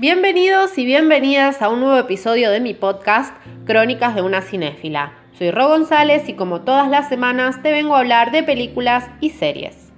Bienvenidos 0.00 0.78
y 0.78 0.86
bienvenidas 0.86 1.60
a 1.60 1.68
un 1.68 1.80
nuevo 1.80 1.98
episodio 1.98 2.52
de 2.52 2.60
mi 2.60 2.72
podcast 2.72 3.34
Crónicas 3.64 4.14
de 4.14 4.22
una 4.22 4.42
cinéfila. 4.42 5.14
Soy 5.36 5.50
Ro 5.50 5.66
González 5.66 6.28
y 6.28 6.34
como 6.34 6.60
todas 6.60 6.88
las 6.88 7.08
semanas 7.08 7.64
te 7.64 7.72
vengo 7.72 7.96
a 7.96 7.98
hablar 7.98 8.30
de 8.30 8.44
películas 8.44 9.10
y 9.20 9.30
series. 9.30 9.90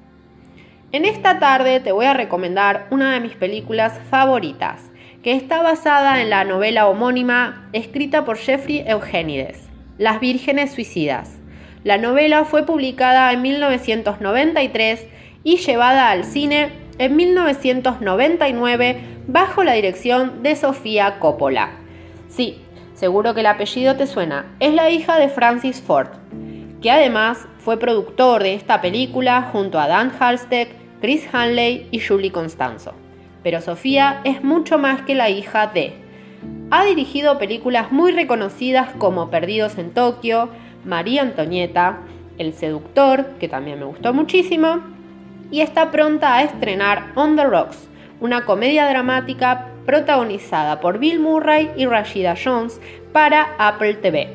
En 0.92 1.04
esta 1.04 1.38
tarde 1.38 1.80
te 1.80 1.92
voy 1.92 2.06
a 2.06 2.14
recomendar 2.14 2.86
una 2.90 3.12
de 3.12 3.20
mis 3.20 3.34
películas 3.34 4.00
favoritas, 4.08 4.90
que 5.22 5.32
está 5.32 5.60
basada 5.60 6.22
en 6.22 6.30
la 6.30 6.44
novela 6.44 6.88
homónima 6.88 7.68
escrita 7.74 8.24
por 8.24 8.38
Jeffrey 8.38 8.82
Eugenides, 8.86 9.68
Las 9.98 10.18
Vírgenes 10.18 10.72
Suicidas. 10.72 11.38
La 11.84 11.98
novela 11.98 12.46
fue 12.46 12.64
publicada 12.64 13.30
en 13.34 13.42
1993 13.42 15.06
y 15.44 15.58
llevada 15.58 16.10
al 16.10 16.24
cine 16.24 16.79
en 17.00 17.16
1999 17.16 19.00
bajo 19.26 19.64
la 19.64 19.72
dirección 19.72 20.42
de 20.42 20.54
Sofía 20.54 21.18
Coppola. 21.18 21.70
Sí, 22.28 22.58
seguro 22.92 23.32
que 23.32 23.40
el 23.40 23.46
apellido 23.46 23.96
te 23.96 24.06
suena. 24.06 24.54
Es 24.60 24.74
la 24.74 24.90
hija 24.90 25.18
de 25.18 25.30
Francis 25.30 25.80
Ford, 25.80 26.08
que 26.82 26.90
además 26.90 27.48
fue 27.56 27.78
productor 27.78 28.42
de 28.42 28.52
esta 28.52 28.82
película 28.82 29.48
junto 29.50 29.80
a 29.80 29.88
Dan 29.88 30.12
Halstead, 30.20 30.68
Chris 31.00 31.26
Hanley 31.32 31.88
y 31.90 32.00
Julie 32.00 32.32
Constanzo. 32.32 32.92
Pero 33.42 33.62
Sofía 33.62 34.20
es 34.24 34.44
mucho 34.44 34.76
más 34.76 35.00
que 35.00 35.14
la 35.14 35.30
hija 35.30 35.68
de. 35.68 35.94
Ha 36.70 36.84
dirigido 36.84 37.38
películas 37.38 37.90
muy 37.92 38.12
reconocidas 38.12 38.90
como 38.98 39.30
Perdidos 39.30 39.78
en 39.78 39.92
Tokio, 39.92 40.50
María 40.84 41.22
Antonieta, 41.22 42.00
El 42.36 42.52
Seductor, 42.52 43.24
que 43.40 43.48
también 43.48 43.78
me 43.78 43.86
gustó 43.86 44.12
muchísimo, 44.12 44.99
y 45.50 45.60
está 45.60 45.90
pronta 45.90 46.36
a 46.36 46.42
estrenar 46.42 47.12
On 47.14 47.36
the 47.36 47.44
Rocks, 47.44 47.88
una 48.20 48.44
comedia 48.44 48.88
dramática 48.88 49.66
protagonizada 49.86 50.80
por 50.80 50.98
Bill 50.98 51.20
Murray 51.20 51.70
y 51.76 51.86
Rashida 51.86 52.34
Jones 52.42 52.80
para 53.12 53.54
Apple 53.58 53.94
TV. 53.94 54.28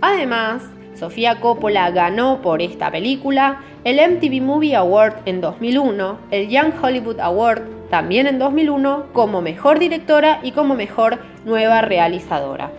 Además, 0.00 0.62
Sofía 0.94 1.40
Coppola 1.40 1.90
ganó 1.90 2.40
por 2.42 2.62
esta 2.62 2.90
película 2.90 3.60
el 3.84 3.96
MTV 3.96 4.42
Movie 4.42 4.76
Award 4.76 5.14
en 5.24 5.40
2001, 5.40 6.18
el 6.30 6.48
Young 6.48 6.72
Hollywood 6.80 7.20
Award 7.20 7.62
también 7.90 8.26
en 8.26 8.38
2001 8.38 9.06
como 9.12 9.40
mejor 9.40 9.78
directora 9.78 10.40
y 10.42 10.52
como 10.52 10.74
mejor 10.74 11.18
nueva 11.44 11.80
realizadora. 11.80 12.70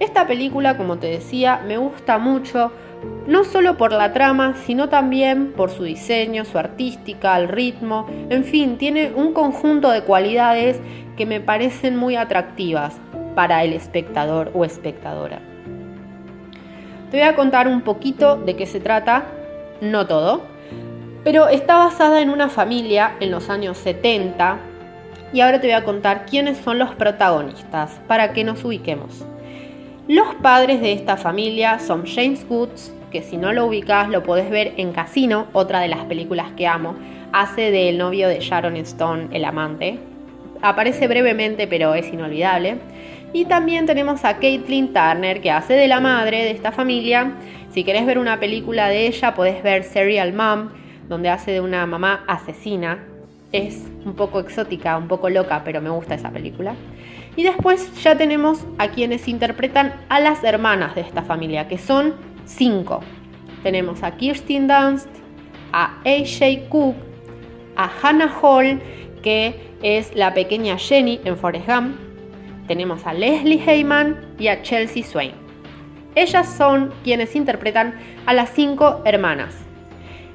Esta 0.00 0.26
película, 0.26 0.76
como 0.76 0.98
te 0.98 1.06
decía, 1.06 1.60
me 1.66 1.76
gusta 1.76 2.18
mucho 2.18 2.72
no 3.26 3.44
solo 3.44 3.76
por 3.76 3.92
la 3.92 4.12
trama, 4.12 4.54
sino 4.66 4.88
también 4.88 5.52
por 5.52 5.70
su 5.70 5.84
diseño, 5.84 6.44
su 6.44 6.58
artística, 6.58 7.36
el 7.38 7.48
ritmo, 7.48 8.06
en 8.28 8.44
fin, 8.44 8.76
tiene 8.76 9.12
un 9.14 9.32
conjunto 9.32 9.90
de 9.90 10.02
cualidades 10.02 10.80
que 11.16 11.26
me 11.26 11.40
parecen 11.40 11.96
muy 11.96 12.16
atractivas 12.16 12.96
para 13.34 13.64
el 13.64 13.72
espectador 13.72 14.50
o 14.54 14.64
espectadora. 14.64 15.40
Te 17.10 17.18
voy 17.18 17.26
a 17.26 17.36
contar 17.36 17.68
un 17.68 17.82
poquito 17.82 18.36
de 18.36 18.56
qué 18.56 18.66
se 18.66 18.80
trata, 18.80 19.24
no 19.80 20.06
todo, 20.06 20.42
pero 21.22 21.48
está 21.48 21.76
basada 21.76 22.20
en 22.20 22.28
una 22.28 22.48
familia 22.48 23.16
en 23.20 23.30
los 23.30 23.48
años 23.48 23.78
70 23.78 24.58
y 25.32 25.40
ahora 25.40 25.60
te 25.60 25.66
voy 25.66 25.74
a 25.74 25.84
contar 25.84 26.26
quiénes 26.26 26.58
son 26.58 26.78
los 26.78 26.94
protagonistas 26.94 28.00
para 28.06 28.32
que 28.32 28.44
nos 28.44 28.64
ubiquemos. 28.64 29.24
Los 30.06 30.34
padres 30.34 30.82
de 30.82 30.92
esta 30.92 31.16
familia 31.16 31.78
son 31.78 32.04
James 32.04 32.44
Woods, 32.46 32.92
que 33.10 33.22
si 33.22 33.38
no 33.38 33.54
lo 33.54 33.64
ubicas 33.64 34.10
lo 34.10 34.22
podés 34.22 34.50
ver 34.50 34.74
en 34.76 34.92
Casino, 34.92 35.46
otra 35.54 35.80
de 35.80 35.88
las 35.88 36.04
películas 36.04 36.48
que 36.58 36.66
amo. 36.66 36.94
Hace 37.32 37.70
del 37.70 37.96
novio 37.96 38.28
de 38.28 38.40
Sharon 38.40 38.76
Stone, 38.76 39.28
el 39.32 39.46
amante. 39.46 39.98
Aparece 40.60 41.08
brevemente, 41.08 41.66
pero 41.66 41.94
es 41.94 42.12
inolvidable. 42.12 42.76
Y 43.32 43.46
también 43.46 43.86
tenemos 43.86 44.26
a 44.26 44.36
Caitlin 44.36 44.92
Turner, 44.92 45.40
que 45.40 45.50
hace 45.50 45.72
de 45.72 45.88
la 45.88 46.00
madre 46.00 46.44
de 46.44 46.50
esta 46.50 46.70
familia. 46.70 47.32
Si 47.70 47.82
querés 47.82 48.04
ver 48.04 48.18
una 48.18 48.38
película 48.38 48.88
de 48.88 49.06
ella, 49.06 49.34
podés 49.34 49.62
ver 49.62 49.84
Serial 49.84 50.34
Mom, 50.34 50.68
donde 51.08 51.30
hace 51.30 51.50
de 51.50 51.62
una 51.62 51.86
mamá 51.86 52.24
asesina. 52.26 52.98
Es 53.52 53.86
un 54.04 54.14
poco 54.14 54.38
exótica, 54.38 54.98
un 54.98 55.08
poco 55.08 55.30
loca, 55.30 55.62
pero 55.64 55.80
me 55.80 55.88
gusta 55.88 56.14
esa 56.14 56.28
película. 56.28 56.74
Y 57.36 57.42
después 57.42 58.02
ya 58.02 58.16
tenemos 58.16 58.64
a 58.78 58.88
quienes 58.88 59.26
interpretan 59.28 59.94
a 60.08 60.20
las 60.20 60.44
hermanas 60.44 60.94
de 60.94 61.00
esta 61.00 61.22
familia, 61.22 61.66
que 61.66 61.78
son 61.78 62.14
cinco. 62.44 63.00
Tenemos 63.62 64.02
a 64.02 64.16
Kirsten 64.16 64.68
Dunst, 64.68 65.08
a 65.72 65.98
AJ 66.04 66.68
Cook, 66.68 66.94
a 67.76 67.90
Hannah 68.02 68.32
Hall, 68.40 68.80
que 69.22 69.74
es 69.82 70.14
la 70.14 70.32
pequeña 70.32 70.78
Jenny 70.78 71.20
en 71.24 71.36
Forrest 71.36 71.66
Gump. 71.66 71.96
Tenemos 72.68 73.06
a 73.06 73.12
Leslie 73.12 73.62
Heyman 73.66 74.34
y 74.38 74.48
a 74.48 74.62
Chelsea 74.62 75.02
Swain. 75.02 75.32
Ellas 76.14 76.54
son 76.56 76.92
quienes 77.02 77.34
interpretan 77.34 77.94
a 78.26 78.34
las 78.34 78.50
cinco 78.50 79.02
hermanas. 79.04 79.56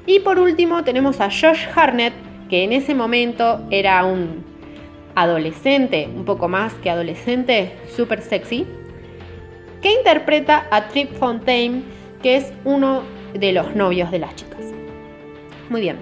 Y 0.06 0.20
por 0.20 0.38
último 0.38 0.84
tenemos 0.84 1.20
a 1.20 1.30
Josh 1.30 1.66
Harnett, 1.74 2.12
que 2.50 2.64
en 2.64 2.72
ese 2.72 2.94
momento 2.94 3.66
era 3.70 4.04
un 4.04 4.44
adolescente, 5.20 6.08
un 6.14 6.24
poco 6.24 6.48
más 6.48 6.72
que 6.74 6.88
adolescente, 6.88 7.72
súper 7.94 8.22
sexy, 8.22 8.66
que 9.82 9.92
interpreta 9.92 10.66
a 10.70 10.88
Trip 10.88 11.12
Fontaine, 11.12 11.82
que 12.22 12.36
es 12.36 12.52
uno 12.64 13.02
de 13.34 13.52
los 13.52 13.74
novios 13.76 14.10
de 14.10 14.18
las 14.18 14.34
chicas. 14.34 14.64
Muy 15.68 15.82
bien, 15.82 15.98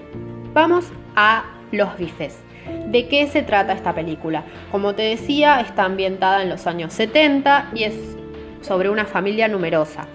vamos 0.54 0.86
a 1.16 1.44
los 1.72 1.96
bifes. 1.98 2.38
¿De 2.86 3.08
qué 3.08 3.26
se 3.26 3.42
trata 3.42 3.72
esta 3.72 3.92
película? 3.92 4.44
Como 4.70 4.94
te 4.94 5.02
decía, 5.02 5.60
está 5.60 5.84
ambientada 5.84 6.42
en 6.42 6.48
los 6.48 6.66
años 6.66 6.92
70 6.92 7.70
y 7.74 7.84
es 7.84 8.16
sobre 8.60 8.88
una 8.88 9.04
familia 9.04 9.48
numerosa. 9.48 10.06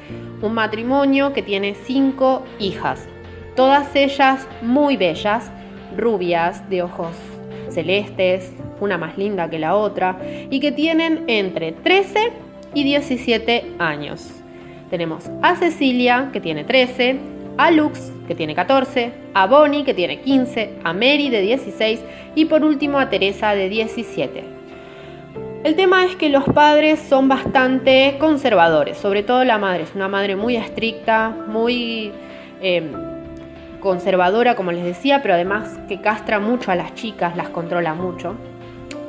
Un 0.41 0.53
matrimonio 0.53 1.33
que 1.33 1.41
tiene 1.41 1.75
cinco 1.75 2.43
hijas, 2.59 3.07
todas 3.55 3.95
ellas 3.95 4.47
muy 4.61 4.97
bellas, 4.97 5.51
rubias, 5.97 6.69
de 6.69 6.83
ojos 6.83 7.32
celestes, 7.73 8.51
una 8.79 8.97
más 8.97 9.17
linda 9.17 9.49
que 9.49 9.59
la 9.59 9.75
otra, 9.75 10.17
y 10.49 10.59
que 10.59 10.71
tienen 10.71 11.23
entre 11.27 11.71
13 11.71 12.31
y 12.73 12.83
17 12.83 13.73
años. 13.79 14.31
Tenemos 14.89 15.29
a 15.41 15.55
Cecilia, 15.55 16.29
que 16.31 16.39
tiene 16.39 16.63
13, 16.63 17.17
a 17.57 17.71
Lux, 17.71 18.11
que 18.27 18.35
tiene 18.35 18.55
14, 18.55 19.11
a 19.33 19.47
Bonnie, 19.47 19.83
que 19.83 19.93
tiene 19.93 20.21
15, 20.21 20.79
a 20.83 20.93
Mary, 20.93 21.29
de 21.29 21.41
16, 21.41 21.99
y 22.35 22.45
por 22.45 22.63
último 22.63 22.99
a 22.99 23.09
Teresa, 23.09 23.55
de 23.55 23.69
17. 23.69 24.43
El 25.63 25.75
tema 25.75 26.05
es 26.05 26.15
que 26.15 26.29
los 26.29 26.43
padres 26.43 26.99
son 26.99 27.27
bastante 27.29 28.17
conservadores, 28.19 28.97
sobre 28.97 29.23
todo 29.23 29.43
la 29.45 29.57
madre, 29.57 29.83
es 29.83 29.95
una 29.95 30.07
madre 30.07 30.35
muy 30.35 30.55
estricta, 30.55 31.35
muy... 31.47 32.11
Eh, 32.61 33.12
conservadora, 33.83 34.55
como 34.55 34.71
les 34.71 34.85
decía, 34.85 35.21
pero 35.21 35.33
además 35.33 35.77
que 35.89 35.99
castra 35.99 36.39
mucho 36.39 36.71
a 36.71 36.75
las 36.75 36.95
chicas, 36.95 37.35
las 37.35 37.49
controla 37.49 37.93
mucho. 37.93 38.35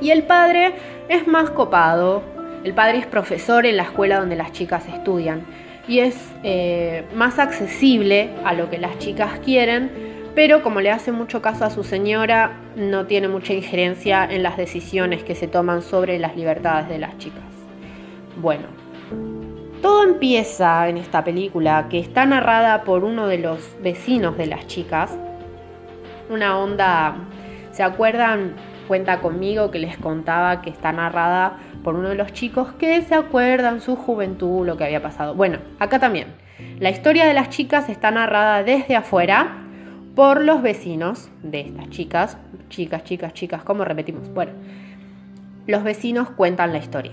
Y 0.03 0.11
el 0.11 0.25
padre 0.25 0.75
es 1.09 1.27
más 1.29 1.49
copado. 1.51 2.23
El 2.65 2.75
padre 2.75 2.99
es 2.99 3.07
profesor 3.07 3.67
en 3.67 3.77
la 3.77 3.85
escuela 3.85 4.19
donde 4.19 4.37
las 4.37 4.53
chicas 4.53 4.87
estudian 4.89 5.45
y 5.87 6.01
es 6.01 6.17
eh, 6.43 7.05
más 7.15 7.39
accesible 7.39 8.31
a 8.45 8.55
lo 8.55 8.69
que 8.69 8.79
las 8.79 8.99
chicas 8.99 9.39
quieren, 9.45 9.91
pero 10.35 10.63
como 10.63 10.81
le 10.81 10.91
hace 10.91 11.13
mucho 11.13 11.41
caso 11.41 11.65
a 11.65 11.71
su 11.71 11.85
señora, 11.85 12.59
no 12.75 13.07
tiene 13.07 13.29
mucha 13.29 13.53
injerencia 13.53 14.25
en 14.25 14.43
las 14.43 14.57
decisiones 14.57 15.23
que 15.23 15.35
se 15.35 15.47
toman 15.47 15.83
sobre 15.83 16.19
las 16.19 16.37
libertades 16.37 16.89
de 16.89 16.99
las 16.99 17.17
chicas. 17.19 17.45
Bueno, 18.41 18.65
todo 19.85 20.03
empieza 20.03 20.89
en 20.89 20.97
esta 20.97 21.25
película 21.25 21.89
que 21.91 21.99
está 21.99 22.25
narrada 22.25 22.85
por 22.85 23.05
uno 23.05 23.27
de 23.27 23.37
los 23.37 23.59
vecinos 23.83 24.35
de 24.39 24.47
las 24.47 24.67
chicas. 24.67 25.15
Una 26.31 26.59
onda, 26.59 27.17
¿se 27.71 27.83
acuerdan? 27.83 28.55
Cuenta 28.89 29.21
conmigo 29.21 29.71
que 29.71 29.79
les 29.79 29.99
contaba 29.99 30.63
que 30.63 30.71
está 30.71 30.91
narrada 30.91 31.59
por 31.83 31.97
uno 31.97 32.09
de 32.09 32.15
los 32.15 32.33
chicos 32.33 32.73
que 32.79 33.03
se 33.03 33.15
acuerdan 33.15 33.83
su 33.83 33.95
juventud, 33.95 34.65
lo 34.65 34.79
que 34.79 34.85
había 34.85 35.03
pasado. 35.03 35.35
Bueno, 35.35 35.59
acá 35.79 35.99
también. 35.99 36.29
La 36.81 36.89
historia 36.89 37.27
de 37.27 37.35
las 37.35 37.51
chicas 37.51 37.91
está 37.91 38.11
narrada 38.11 38.63
desde 38.63 38.97
afuera 38.97 39.65
por 40.15 40.41
los 40.41 40.63
vecinos 40.63 41.29
de 41.43 41.61
estas 41.61 41.91
chicas. 41.91 42.39
Chicas, 42.71 43.05
chicas, 43.05 43.35
chicas, 43.35 43.63
¿cómo 43.63 43.85
repetimos? 43.85 44.33
Bueno, 44.33 44.53
los 45.67 45.85
vecinos 45.85 46.31
cuentan 46.31 46.73
la 46.73 46.79
historia. 46.79 47.13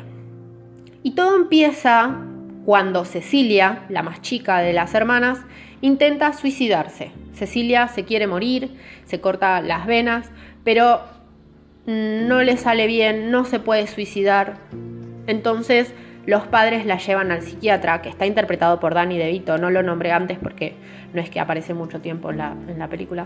Y 1.04 1.16
todo 1.16 1.36
empieza 1.36 2.16
cuando 2.66 3.06
Cecilia, 3.06 3.84
la 3.90 4.04
más 4.04 4.22
chica 4.22 4.60
de 4.60 4.74
las 4.74 4.94
hermanas, 4.94 5.40
intenta 5.82 6.34
suicidarse. 6.34 7.12
Cecilia 7.34 7.88
se 7.88 8.06
quiere 8.06 8.28
morir, 8.28 8.78
se 9.06 9.20
corta 9.20 9.62
las 9.62 9.86
venas, 9.88 10.30
pero 10.64 11.02
no 11.86 12.44
le 12.44 12.58
sale 12.58 12.88
bien, 12.88 13.32
no 13.32 13.46
se 13.46 13.60
puede 13.60 13.88
suicidar. 13.88 14.58
Entonces 15.28 15.94
los 16.26 16.44
padres 16.44 16.86
la 16.86 16.98
llevan 16.98 17.32
al 17.32 17.42
psiquiatra, 17.42 18.02
que 18.02 18.10
está 18.10 18.26
interpretado 18.28 18.80
por 18.80 18.94
Danny 18.94 19.18
DeVito, 19.18 19.58
no 19.58 19.72
lo 19.72 19.82
nombré 19.82 20.12
antes 20.12 20.38
porque 20.38 20.76
no 21.14 21.22
es 21.22 21.30
que 21.30 21.40
aparece 21.40 21.74
mucho 21.74 22.00
tiempo 22.00 22.30
en 22.30 22.38
la, 22.38 22.56
en 22.68 22.78
la 22.78 22.88
película. 22.88 23.26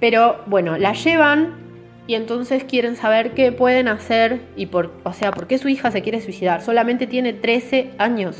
Pero 0.00 0.42
bueno, 0.46 0.78
la 0.78 0.92
llevan 0.92 1.67
y 2.08 2.14
entonces 2.14 2.64
quieren 2.64 2.96
saber 2.96 3.34
qué 3.34 3.52
pueden 3.52 3.86
hacer 3.86 4.40
y 4.56 4.66
por, 4.66 4.90
o 5.04 5.12
sea, 5.12 5.30
por 5.30 5.46
qué 5.46 5.58
su 5.58 5.68
hija 5.68 5.90
se 5.90 6.00
quiere 6.00 6.22
suicidar. 6.22 6.62
Solamente 6.62 7.06
tiene 7.06 7.34
13 7.34 7.90
años. 7.98 8.38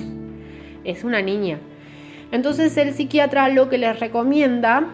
Es 0.85 1.05
una 1.05 1.21
niña. 1.21 1.59
Entonces 2.33 2.75
el 2.79 2.95
psiquiatra 2.95 3.51
lo 3.51 3.69
que 3.69 3.77
les 3.77 4.01
recomienda 4.01 4.87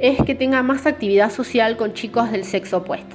es 0.00 0.20
que 0.24 0.34
tenga 0.34 0.64
más 0.64 0.86
actividad 0.86 1.30
social 1.30 1.76
con 1.76 1.94
chicos 1.94 2.32
del 2.32 2.42
sexo 2.42 2.78
opuesto. 2.78 3.14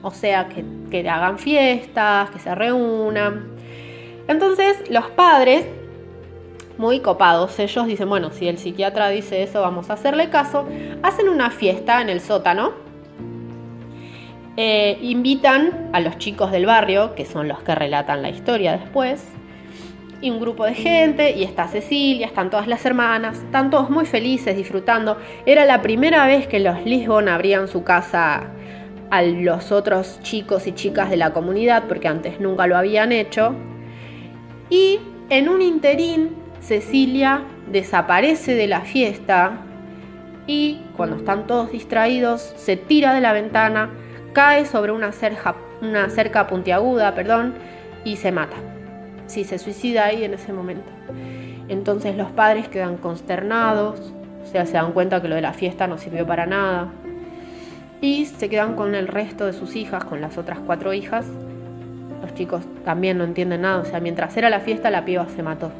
O 0.00 0.10
sea, 0.12 0.48
que, 0.48 0.64
que 0.90 1.06
hagan 1.06 1.38
fiestas, 1.38 2.30
que 2.30 2.38
se 2.38 2.54
reúnan. 2.54 3.48
Entonces 4.28 4.88
los 4.88 5.10
padres, 5.10 5.66
muy 6.78 7.00
copados, 7.00 7.58
ellos 7.58 7.86
dicen, 7.86 8.08
bueno, 8.08 8.30
si 8.30 8.48
el 8.48 8.56
psiquiatra 8.56 9.10
dice 9.10 9.42
eso, 9.42 9.60
vamos 9.60 9.90
a 9.90 9.92
hacerle 9.92 10.30
caso, 10.30 10.66
hacen 11.02 11.28
una 11.28 11.50
fiesta 11.50 12.00
en 12.00 12.08
el 12.08 12.22
sótano 12.22 12.85
eh, 14.56 14.98
invitan 15.02 15.90
a 15.92 16.00
los 16.00 16.18
chicos 16.18 16.50
del 16.50 16.66
barrio, 16.66 17.14
que 17.14 17.24
son 17.24 17.48
los 17.48 17.62
que 17.62 17.74
relatan 17.74 18.22
la 18.22 18.30
historia 18.30 18.76
después, 18.76 19.24
y 20.20 20.30
un 20.30 20.40
grupo 20.40 20.64
de 20.64 20.74
gente, 20.74 21.32
y 21.36 21.42
está 21.42 21.68
Cecilia, 21.68 22.26
están 22.26 22.48
todas 22.50 22.66
las 22.66 22.84
hermanas, 22.86 23.38
están 23.38 23.70
todos 23.70 23.90
muy 23.90 24.06
felices, 24.06 24.56
disfrutando. 24.56 25.18
Era 25.44 25.66
la 25.66 25.82
primera 25.82 26.26
vez 26.26 26.46
que 26.46 26.58
los 26.58 26.84
Lisbon 26.84 27.28
abrían 27.28 27.68
su 27.68 27.84
casa 27.84 28.48
a 29.10 29.22
los 29.22 29.72
otros 29.72 30.18
chicos 30.22 30.66
y 30.66 30.72
chicas 30.72 31.10
de 31.10 31.16
la 31.16 31.32
comunidad, 31.32 31.84
porque 31.86 32.08
antes 32.08 32.40
nunca 32.40 32.66
lo 32.66 32.76
habían 32.76 33.12
hecho. 33.12 33.54
Y 34.70 34.98
en 35.28 35.48
un 35.48 35.60
interín, 35.60 36.30
Cecilia 36.60 37.42
desaparece 37.70 38.54
de 38.54 38.66
la 38.66 38.80
fiesta 38.80 39.60
y 40.46 40.80
cuando 40.96 41.16
están 41.16 41.46
todos 41.46 41.72
distraídos, 41.72 42.54
se 42.56 42.76
tira 42.76 43.14
de 43.14 43.20
la 43.20 43.32
ventana, 43.32 43.90
cae 44.36 44.66
sobre 44.66 44.92
una 44.92 45.12
cerca, 45.12 46.46
puntiaguda 46.46 47.14
perdón, 47.14 47.54
y 48.04 48.16
se 48.16 48.32
mata. 48.32 48.56
Sí, 49.28 49.44
se 49.44 49.58
suicida 49.58 50.04
ahí 50.04 50.24
en 50.24 50.34
ese 50.34 50.52
momento. 50.52 50.90
Entonces 51.68 52.18
los 52.18 52.30
padres 52.32 52.68
quedan 52.68 52.98
consternados, 52.98 54.12
o 54.42 54.46
sea, 54.46 54.66
se 54.66 54.74
dan 54.74 54.92
cuenta 54.92 55.22
que 55.22 55.28
lo 55.28 55.36
de 55.36 55.40
la 55.40 55.54
fiesta 55.54 55.86
no 55.86 55.96
sirvió 55.96 56.26
para 56.26 56.44
nada. 56.44 56.88
Y 58.02 58.26
se 58.26 58.50
quedan 58.50 58.76
con 58.76 58.94
el 58.94 59.08
resto 59.08 59.46
de 59.46 59.54
sus 59.54 59.74
hijas, 59.74 60.04
con 60.04 60.20
las 60.20 60.36
otras 60.36 60.58
cuatro 60.66 60.92
hijas. 60.92 61.24
Los 62.20 62.34
chicos 62.34 62.62
también 62.84 63.16
no 63.16 63.24
entienden 63.24 63.62
nada, 63.62 63.78
o 63.78 63.84
sea, 63.86 64.00
mientras 64.00 64.36
era 64.36 64.50
la 64.50 64.60
fiesta 64.60 64.90
la 64.90 65.06
piba 65.06 65.26
se 65.34 65.42
mató. 65.42 65.72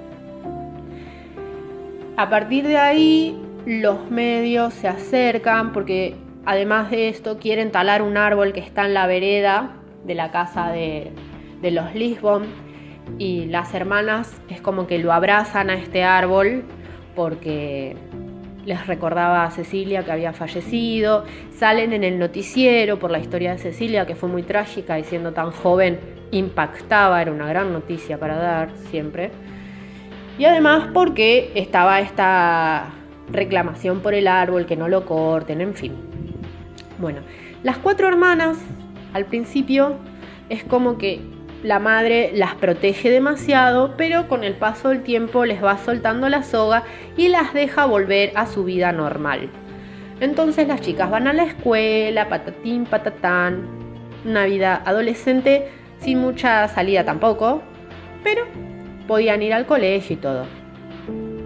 A 2.17 2.31
partir 2.31 2.67
de 2.67 2.79
ahí 2.79 3.39
los 3.67 4.11
medios 4.11 4.73
se 4.73 4.89
acercan 4.89 5.75
porque 5.75 6.17
Además 6.47 6.93
de 6.93 7.09
esto, 7.09 7.39
quieren 7.39 7.73
talar 7.73 8.03
un 8.03 8.17
árbol 8.17 8.53
que 8.53 8.61
está 8.61 8.87
en 8.87 8.95
la 8.95 9.09
vereda 9.09 9.75
de 10.05 10.15
la 10.15 10.31
casa 10.31 10.71
de, 10.71 11.11
los 11.61 11.93
Lisbon 11.97 12.45
y 13.19 13.47
las 13.47 13.75
hermanas 13.75 14.41
es 14.49 14.61
como 14.61 14.87
que 14.87 14.99
lo 14.99 15.13
abrazan 15.13 15.69
a 15.69 15.75
este 15.75 16.05
árbol 16.05 16.63
porque 17.17 17.97
les 18.65 18.87
recordaba 18.87 19.43
a 19.43 19.51
Cecilia 19.51 20.05
que 20.05 20.13
había 20.13 20.33
fallecido, 20.33 21.25
salen 21.51 21.93
en 21.93 22.05
el 22.05 22.21
noticiero 22.21 23.01
por 23.01 23.11
la 23.11 23.19
historia 23.19 23.51
de 23.51 23.59
Cecilia 23.59 24.07
que 24.07 24.15
fue 24.15 24.29
muy 24.29 24.45
trágica 24.45 24.97
y 25.01 25.03
siendo 25.03 25.33
tan 25.33 25.51
joven 25.51 25.99
impactaba, 26.31 27.21
era 27.21 27.33
una 27.33 27.49
gran 27.49 27.73
noticia 27.73 28.19
para 28.21 28.37
dar 28.37 28.71
siempre. 28.91 29.33
Y 30.39 30.45
además 30.45 30.91
porque 30.95 31.51
estaba 31.57 31.99
esta 32.01 32.93
reclamación 33.33 34.01
por 34.01 34.15
el 34.15 34.29
árbol, 34.29 34.67
que 34.67 34.77
no 34.77 34.87
lo 34.87 35.05
corten, 35.05 35.61
en 35.61 35.75
fin. 35.75 36.16
Bueno, 36.99 37.21
las 37.63 37.79
cuatro 37.79 38.09
hermanas 38.09 38.59
al 39.13 39.27
principio 39.27 39.97
es 40.49 40.65
como 40.65 40.99
que 40.99 41.21
la 41.63 41.79
madre 41.79 42.31
las 42.35 42.55
protege 42.55 43.11
demasiado, 43.11 43.95
pero 43.97 44.29
con 44.29 44.45
el 44.45 44.55
paso 44.55 44.91
del 44.91 45.03
tiempo 45.03 45.45
les 45.45 45.63
va 45.63 45.79
soltando 45.79 46.29
la 46.29 46.43
soga 46.43 46.85
y 47.17 47.29
las 47.29 47.53
deja 47.55 47.87
volver 47.87 48.33
a 48.35 48.47
su 48.47 48.65
vida 48.65 48.93
normal. 48.93 49.51
Entonces 50.21 50.69
las 50.69 50.81
chicas 50.81 51.11
van 51.11 51.29
a 51.29 51.33
la 51.33 51.45
escuela, 51.45 52.29
patatín, 52.29 52.85
patatán, 52.85 53.67
una 54.25 54.45
vida 54.45 54.83
adolescente 54.85 55.69
sin 55.99 56.19
mucha 56.21 56.67
salida 56.69 57.05
tampoco, 57.05 57.63
pero 58.23 58.45
podían 59.07 59.43
ir 59.43 59.53
al 59.53 59.67
colegio 59.67 60.15
y 60.15 60.19
todo. 60.19 60.47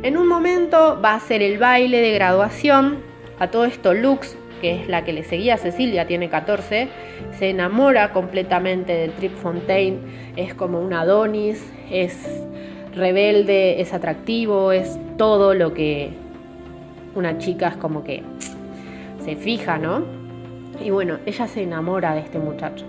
En 0.02 0.16
un 0.16 0.26
momento 0.26 1.00
va 1.02 1.14
a 1.14 1.20
ser 1.20 1.42
el 1.42 1.58
baile 1.58 2.00
de 2.00 2.12
graduación, 2.12 2.98
a 3.38 3.48
todo 3.48 3.64
esto 3.64 3.94
Lux 3.94 4.36
que 4.60 4.80
es 4.80 4.88
la 4.88 5.04
que 5.04 5.12
le 5.12 5.24
seguía 5.24 5.54
a 5.54 5.58
Cecilia, 5.58 6.06
tiene 6.06 6.28
14, 6.28 6.88
se 7.32 7.50
enamora 7.50 8.12
completamente 8.12 8.92
de 8.92 9.08
Trip 9.08 9.34
Fontaine, 9.36 9.98
es 10.36 10.54
como 10.54 10.80
un 10.80 10.92
Adonis, 10.92 11.72
es 11.90 12.26
rebelde, 12.94 13.80
es 13.80 13.92
atractivo, 13.92 14.72
es 14.72 14.98
todo 15.16 15.54
lo 15.54 15.72
que 15.74 16.10
una 17.14 17.38
chica 17.38 17.68
es 17.68 17.76
como 17.76 18.04
que 18.04 18.22
se 19.24 19.36
fija, 19.36 19.78
¿no? 19.78 20.04
Y 20.82 20.90
bueno, 20.90 21.18
ella 21.26 21.46
se 21.46 21.62
enamora 21.62 22.14
de 22.14 22.20
este 22.20 22.38
muchacho 22.38 22.84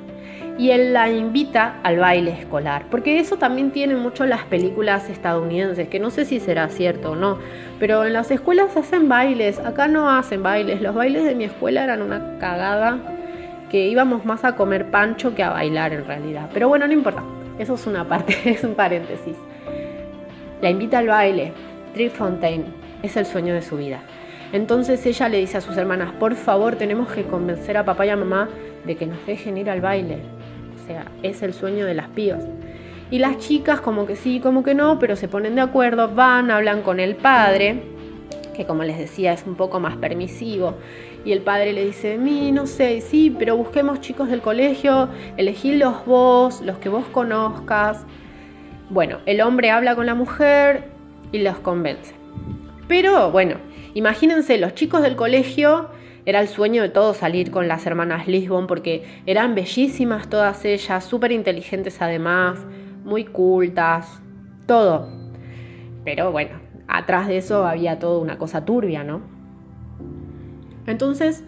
y 0.62 0.70
él 0.70 0.94
la 0.94 1.10
invita 1.10 1.78
al 1.82 1.98
baile 1.98 2.34
escolar, 2.34 2.86
porque 2.92 3.18
eso 3.18 3.38
también 3.38 3.72
tiene 3.72 3.96
mucho 3.96 4.28
las 4.28 4.44
películas 4.44 5.10
estadounidenses, 5.10 5.88
que 5.88 6.00
no 6.00 6.12
sé 6.12 6.24
si 6.24 6.40
será 6.40 6.70
cierto 6.70 7.14
o 7.14 7.16
no, 7.16 7.40
pero 7.80 8.06
en 8.06 8.14
las 8.14 8.30
escuelas 8.30 8.78
hacen 8.78 9.10
bailes, 9.10 9.58
acá 9.58 9.88
no 9.88 10.08
hacen 10.08 10.44
bailes, 10.44 10.80
los 10.80 10.94
bailes 10.94 11.24
de 11.24 11.34
mi 11.34 11.46
escuela 11.46 11.84
eran 11.84 12.04
una 12.04 12.38
cagada, 12.38 13.00
que 13.72 13.88
íbamos 13.88 14.24
más 14.24 14.46
a 14.46 14.56
comer 14.56 14.92
pancho 14.92 15.34
que 15.34 15.42
a 15.42 15.50
bailar 15.50 15.94
en 15.94 16.06
realidad, 16.06 16.48
pero 16.54 16.68
bueno, 16.68 16.86
no 16.86 16.94
importa, 16.94 17.24
eso 17.58 17.74
es 17.74 17.88
una 17.88 18.08
parte, 18.08 18.38
es 18.46 18.64
un 18.64 18.76
paréntesis. 18.76 19.36
La 20.62 20.70
invita 20.70 21.00
al 21.00 21.08
baile, 21.08 21.54
Fontaine, 22.14 22.66
es 23.02 23.18
el 23.18 23.26
sueño 23.26 23.56
de 23.56 23.64
su 23.64 23.78
vida. 23.78 24.02
Entonces 24.54 25.04
ella 25.08 25.28
le 25.28 25.40
dice 25.40 25.58
a 25.58 25.62
sus 25.62 25.76
hermanas, 25.76 26.12
por 26.20 26.36
favor 26.36 26.76
tenemos 26.76 27.12
que 27.12 27.24
convencer 27.24 27.78
a 27.78 27.84
papá 27.84 28.06
y 28.06 28.10
a 28.10 28.16
mamá 28.16 28.48
de 28.86 28.96
que 28.96 29.08
nos 29.08 29.26
dejen 29.26 29.58
ir 29.58 29.68
al 29.68 29.82
baile 29.82 30.20
es 31.24 31.42
el 31.42 31.54
sueño 31.54 31.86
de 31.86 31.94
las 31.94 32.08
pibas. 32.10 32.44
Y 33.10 33.20
las 33.20 33.38
chicas 33.40 33.82
como 33.82 34.06
que 34.06 34.16
sí, 34.16 34.40
como 34.40 34.64
que 34.64 34.74
no, 34.74 34.98
pero 34.98 35.16
se 35.16 35.28
ponen 35.28 35.56
de 35.56 35.62
acuerdo, 35.62 36.08
van, 36.08 36.50
hablan 36.50 36.82
con 36.82 37.00
el 37.00 37.16
padre, 37.16 37.84
que 38.56 38.66
como 38.66 38.84
les 38.84 38.98
decía 38.98 39.34
es 39.34 39.44
un 39.46 39.56
poco 39.56 39.80
más 39.80 39.98
permisivo, 39.98 40.76
y 41.26 41.34
el 41.34 41.42
padre 41.42 41.74
le 41.74 41.86
dice, 41.86 42.18
mi, 42.18 42.52
no 42.52 42.66
sé, 42.66 43.02
sí, 43.02 43.36
pero 43.38 43.58
busquemos 43.58 44.02
chicos 44.02 44.30
del 44.30 44.42
colegio, 44.42 45.10
los 45.38 46.06
vos, 46.06 46.62
los 46.62 46.78
que 46.78 46.90
vos 46.90 47.06
conozcas. 47.12 48.06
Bueno, 48.90 49.20
el 49.26 49.42
hombre 49.42 49.72
habla 49.72 49.96
con 49.96 50.06
la 50.06 50.16
mujer 50.16 50.86
y 51.32 51.40
los 51.40 51.60
convence. 51.60 52.16
Pero 52.88 53.32
bueno, 53.32 53.58
imagínense, 53.94 54.58
los 54.58 54.74
chicos 54.74 55.02
del 55.02 55.16
colegio 55.16 55.90
era 56.26 56.40
el 56.40 56.48
sueño 56.48 56.82
de 56.84 56.90
todos 56.90 57.18
salir 57.18 57.52
con 57.52 57.68
las 57.68 57.86
hermanas 57.86 58.28
Lisbon 58.28 58.68
porque 58.68 59.04
eran 59.26 59.56
bellísimas 59.56 60.30
todas 60.30 60.66
ellas, 60.66 61.04
súper 61.04 61.32
inteligentes 61.32 62.02
además, 62.02 62.60
muy 63.04 63.26
cultas, 63.26 64.22
todo. 64.68 65.10
Pero 66.04 66.32
bueno, 66.32 66.60
atrás 66.88 67.28
de 67.28 67.38
eso 67.38 67.66
había 67.66 68.00
toda 68.00 68.20
una 68.20 68.38
cosa 68.38 68.66
turbia, 68.66 69.04
¿no? 69.04 69.22
Entonces, 70.88 71.44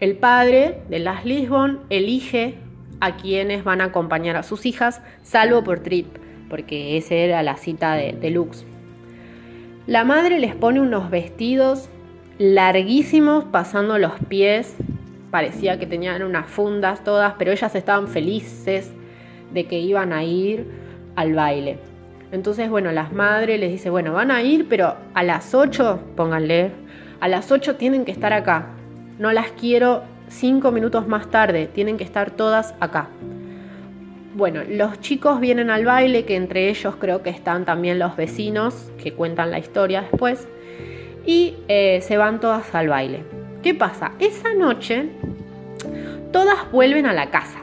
el 0.00 0.16
padre 0.16 0.82
de 0.88 0.98
las 0.98 1.24
Lisbon 1.24 1.80
elige 1.90 2.58
a 3.00 3.16
quienes 3.16 3.64
van 3.64 3.80
a 3.80 3.84
acompañar 3.86 4.36
a 4.36 4.42
sus 4.42 4.66
hijas, 4.66 5.02
salvo 5.22 5.64
por 5.64 5.80
Trip, 5.80 6.06
porque 6.48 6.96
esa 6.96 7.14
era 7.14 7.42
la 7.42 7.56
cita 7.56 7.94
de, 7.94 8.12
de 8.12 8.30
Lux. 8.30 8.64
La 9.86 10.04
madre 10.04 10.38
les 10.40 10.54
pone 10.54 10.80
unos 10.80 11.10
vestidos 11.10 11.88
larguísimos 12.38 13.44
pasando 13.44 13.98
los 13.98 14.12
pies. 14.28 14.76
Parecía 15.30 15.78
que 15.78 15.86
tenían 15.86 16.22
unas 16.22 16.46
fundas 16.46 17.02
todas, 17.04 17.34
pero 17.38 17.52
ellas 17.52 17.74
estaban 17.74 18.08
felices 18.08 18.92
de 19.52 19.66
que 19.66 19.78
iban 19.78 20.12
a 20.12 20.24
ir 20.24 20.66
al 21.14 21.34
baile. 21.34 21.78
Entonces, 22.32 22.68
bueno, 22.68 22.92
las 22.92 23.12
madres 23.12 23.60
les 23.60 23.70
dice, 23.70 23.90
bueno, 23.90 24.12
van 24.12 24.30
a 24.30 24.42
ir, 24.42 24.66
pero 24.68 24.96
a 25.14 25.22
las 25.22 25.54
8, 25.54 26.00
pónganle, 26.16 26.72
a 27.20 27.28
las 27.28 27.50
8 27.52 27.76
tienen 27.76 28.04
que 28.04 28.12
estar 28.12 28.32
acá. 28.32 28.66
No 29.18 29.32
las 29.32 29.52
quiero 29.52 30.02
cinco 30.28 30.72
minutos 30.72 31.06
más 31.06 31.30
tarde, 31.30 31.68
tienen 31.72 31.96
que 31.96 32.04
estar 32.04 32.32
todas 32.32 32.74
acá. 32.80 33.08
Bueno, 34.34 34.62
los 34.68 35.00
chicos 35.00 35.40
vienen 35.40 35.70
al 35.70 35.84
baile, 35.86 36.24
que 36.24 36.36
entre 36.36 36.68
ellos 36.68 36.96
creo 36.96 37.22
que 37.22 37.30
están 37.30 37.64
también 37.64 37.98
los 37.98 38.16
vecinos, 38.16 38.90
que 39.02 39.14
cuentan 39.14 39.50
la 39.50 39.58
historia 39.58 40.02
después 40.02 40.46
y 41.26 41.56
eh, 41.68 42.00
se 42.02 42.16
van 42.16 42.40
todas 42.40 42.74
al 42.74 42.88
baile. 42.88 43.24
¿Qué 43.62 43.74
pasa? 43.74 44.12
Esa 44.18 44.54
noche 44.54 45.08
todas 46.32 46.70
vuelven 46.70 47.06
a 47.06 47.12
la 47.12 47.30
casa, 47.30 47.58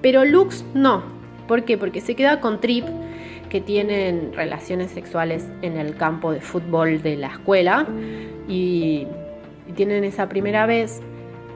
pero 0.00 0.24
Lux 0.24 0.64
no. 0.74 1.02
¿Por 1.46 1.64
qué? 1.64 1.76
Porque 1.76 2.00
se 2.00 2.14
queda 2.14 2.40
con 2.40 2.60
Trip, 2.60 2.84
que 3.48 3.60
tienen 3.60 4.32
relaciones 4.34 4.90
sexuales 4.90 5.48
en 5.62 5.78
el 5.78 5.96
campo 5.96 6.32
de 6.32 6.40
fútbol 6.40 7.02
de 7.02 7.16
la 7.16 7.28
escuela 7.28 7.86
y, 8.46 9.06
tienen 9.74 10.02
esa 10.02 10.30
primera 10.30 10.64
vez 10.64 11.02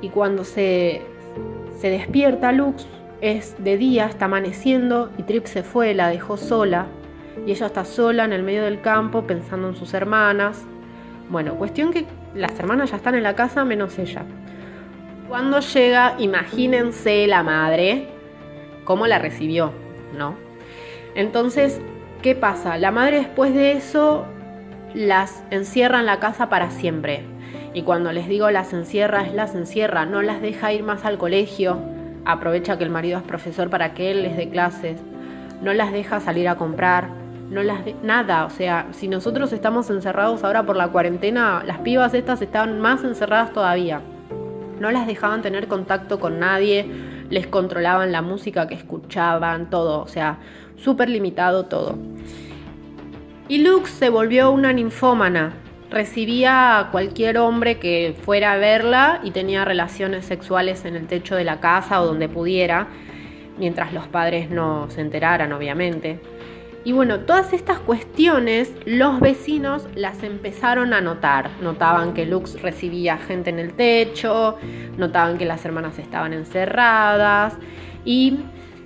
y 0.02 0.10
cuando 0.10 0.44
se, 0.44 1.00
se 1.78 1.88
despierta 1.88 2.52
Lux, 2.52 2.86
es 3.22 3.54
de 3.58 3.78
día, 3.78 4.04
está 4.04 4.26
amaneciendo 4.26 5.10
y 5.16 5.22
Trip 5.22 5.46
se 5.46 5.62
fue, 5.62 5.94
la 5.94 6.08
dejó 6.08 6.36
sola 6.36 6.86
y 7.46 7.52
ella 7.52 7.66
está 7.66 7.86
sola 7.86 8.26
en 8.26 8.34
el 8.34 8.42
medio 8.42 8.64
del 8.64 8.82
campo 8.82 9.22
pensando 9.22 9.68
en 9.68 9.76
sus 9.76 9.94
hermanas. 9.94 10.66
Bueno, 11.32 11.54
cuestión 11.54 11.94
que 11.94 12.04
las 12.34 12.60
hermanas 12.60 12.90
ya 12.90 12.96
están 12.96 13.14
en 13.14 13.22
la 13.22 13.34
casa 13.34 13.64
menos 13.64 13.98
ella. 13.98 14.22
Cuando 15.30 15.60
llega, 15.60 16.14
imagínense 16.18 17.26
la 17.26 17.42
madre, 17.42 18.08
cómo 18.84 19.06
la 19.06 19.18
recibió, 19.18 19.72
¿no? 20.14 20.36
Entonces, 21.14 21.80
¿qué 22.20 22.34
pasa? 22.34 22.76
La 22.76 22.90
madre 22.90 23.20
después 23.20 23.54
de 23.54 23.72
eso 23.72 24.26
las 24.92 25.42
encierra 25.50 26.00
en 26.00 26.06
la 26.06 26.20
casa 26.20 26.50
para 26.50 26.70
siempre. 26.70 27.24
Y 27.72 27.80
cuando 27.80 28.12
les 28.12 28.28
digo 28.28 28.50
las 28.50 28.74
encierra, 28.74 29.22
es 29.22 29.32
las 29.32 29.54
encierra, 29.54 30.04
no 30.04 30.20
las 30.20 30.42
deja 30.42 30.74
ir 30.74 30.82
más 30.82 31.06
al 31.06 31.16
colegio. 31.16 31.78
Aprovecha 32.26 32.76
que 32.76 32.84
el 32.84 32.90
marido 32.90 33.16
es 33.16 33.24
profesor 33.24 33.70
para 33.70 33.94
que 33.94 34.10
él 34.10 34.22
les 34.22 34.36
dé 34.36 34.50
clases. 34.50 35.00
No 35.62 35.72
las 35.72 35.92
deja 35.92 36.20
salir 36.20 36.46
a 36.46 36.56
comprar. 36.56 37.21
No 37.52 37.62
las 37.62 37.84
de 37.84 37.94
nada, 38.02 38.46
o 38.46 38.50
sea, 38.50 38.86
si 38.92 39.08
nosotros 39.08 39.52
estamos 39.52 39.90
encerrados 39.90 40.42
ahora 40.42 40.62
por 40.64 40.74
la 40.74 40.88
cuarentena, 40.88 41.62
las 41.66 41.80
pibas 41.80 42.14
estas 42.14 42.40
estaban 42.40 42.80
más 42.80 43.04
encerradas 43.04 43.52
todavía. 43.52 44.00
No 44.80 44.90
las 44.90 45.06
dejaban 45.06 45.42
tener 45.42 45.68
contacto 45.68 46.18
con 46.18 46.40
nadie, 46.40 46.86
les 47.28 47.46
controlaban 47.46 48.10
la 48.10 48.22
música 48.22 48.66
que 48.68 48.74
escuchaban, 48.74 49.68
todo, 49.68 50.00
o 50.00 50.08
sea, 50.08 50.38
súper 50.76 51.10
limitado 51.10 51.66
todo. 51.66 51.98
Y 53.48 53.58
Lux 53.58 53.90
se 53.90 54.08
volvió 54.08 54.50
una 54.50 54.72
ninfómana. 54.72 55.52
Recibía 55.90 56.78
a 56.78 56.90
cualquier 56.90 57.36
hombre 57.36 57.78
que 57.78 58.16
fuera 58.22 58.52
a 58.52 58.56
verla 58.56 59.20
y 59.24 59.30
tenía 59.30 59.66
relaciones 59.66 60.24
sexuales 60.24 60.86
en 60.86 60.96
el 60.96 61.06
techo 61.06 61.36
de 61.36 61.44
la 61.44 61.60
casa 61.60 62.00
o 62.00 62.06
donde 62.06 62.30
pudiera, 62.30 62.86
mientras 63.58 63.92
los 63.92 64.08
padres 64.08 64.48
no 64.48 64.88
se 64.88 65.02
enteraran, 65.02 65.52
obviamente. 65.52 66.18
Y 66.84 66.92
bueno, 66.92 67.20
todas 67.20 67.52
estas 67.52 67.78
cuestiones 67.78 68.72
los 68.86 69.20
vecinos 69.20 69.86
las 69.94 70.22
empezaron 70.24 70.92
a 70.92 71.00
notar. 71.00 71.50
Notaban 71.60 72.12
que 72.12 72.26
Lux 72.26 72.60
recibía 72.60 73.18
gente 73.18 73.50
en 73.50 73.60
el 73.60 73.74
techo, 73.74 74.56
notaban 74.96 75.38
que 75.38 75.44
las 75.44 75.64
hermanas 75.64 75.98
estaban 76.00 76.32
encerradas 76.32 77.54
y 78.04 78.40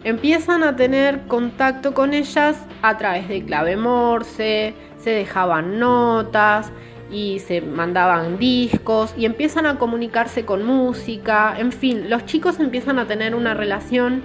empiezan 0.05 0.63
a 0.63 0.77
tener 0.77 1.27
contacto 1.27 1.95
con 1.95 2.13
ellas 2.13 2.63
a 2.83 2.99
través 2.99 3.29
de 3.29 3.45
clave 3.45 3.77
morse, 3.77 4.75
se 4.99 5.11
dejaban 5.11 5.79
notas 5.79 6.71
y 7.11 7.39
se 7.39 7.63
mandaban 7.63 8.37
discos 8.37 9.15
y 9.17 9.25
empiezan 9.25 9.65
a 9.65 9.79
comunicarse 9.79 10.45
con 10.45 10.65
música, 10.67 11.55
en 11.59 11.73
fin, 11.73 12.11
los 12.11 12.27
chicos 12.27 12.61
empiezan 12.61 12.99
a 12.99 13.07
tener 13.07 13.35
una 13.35 13.55
relación 13.55 14.23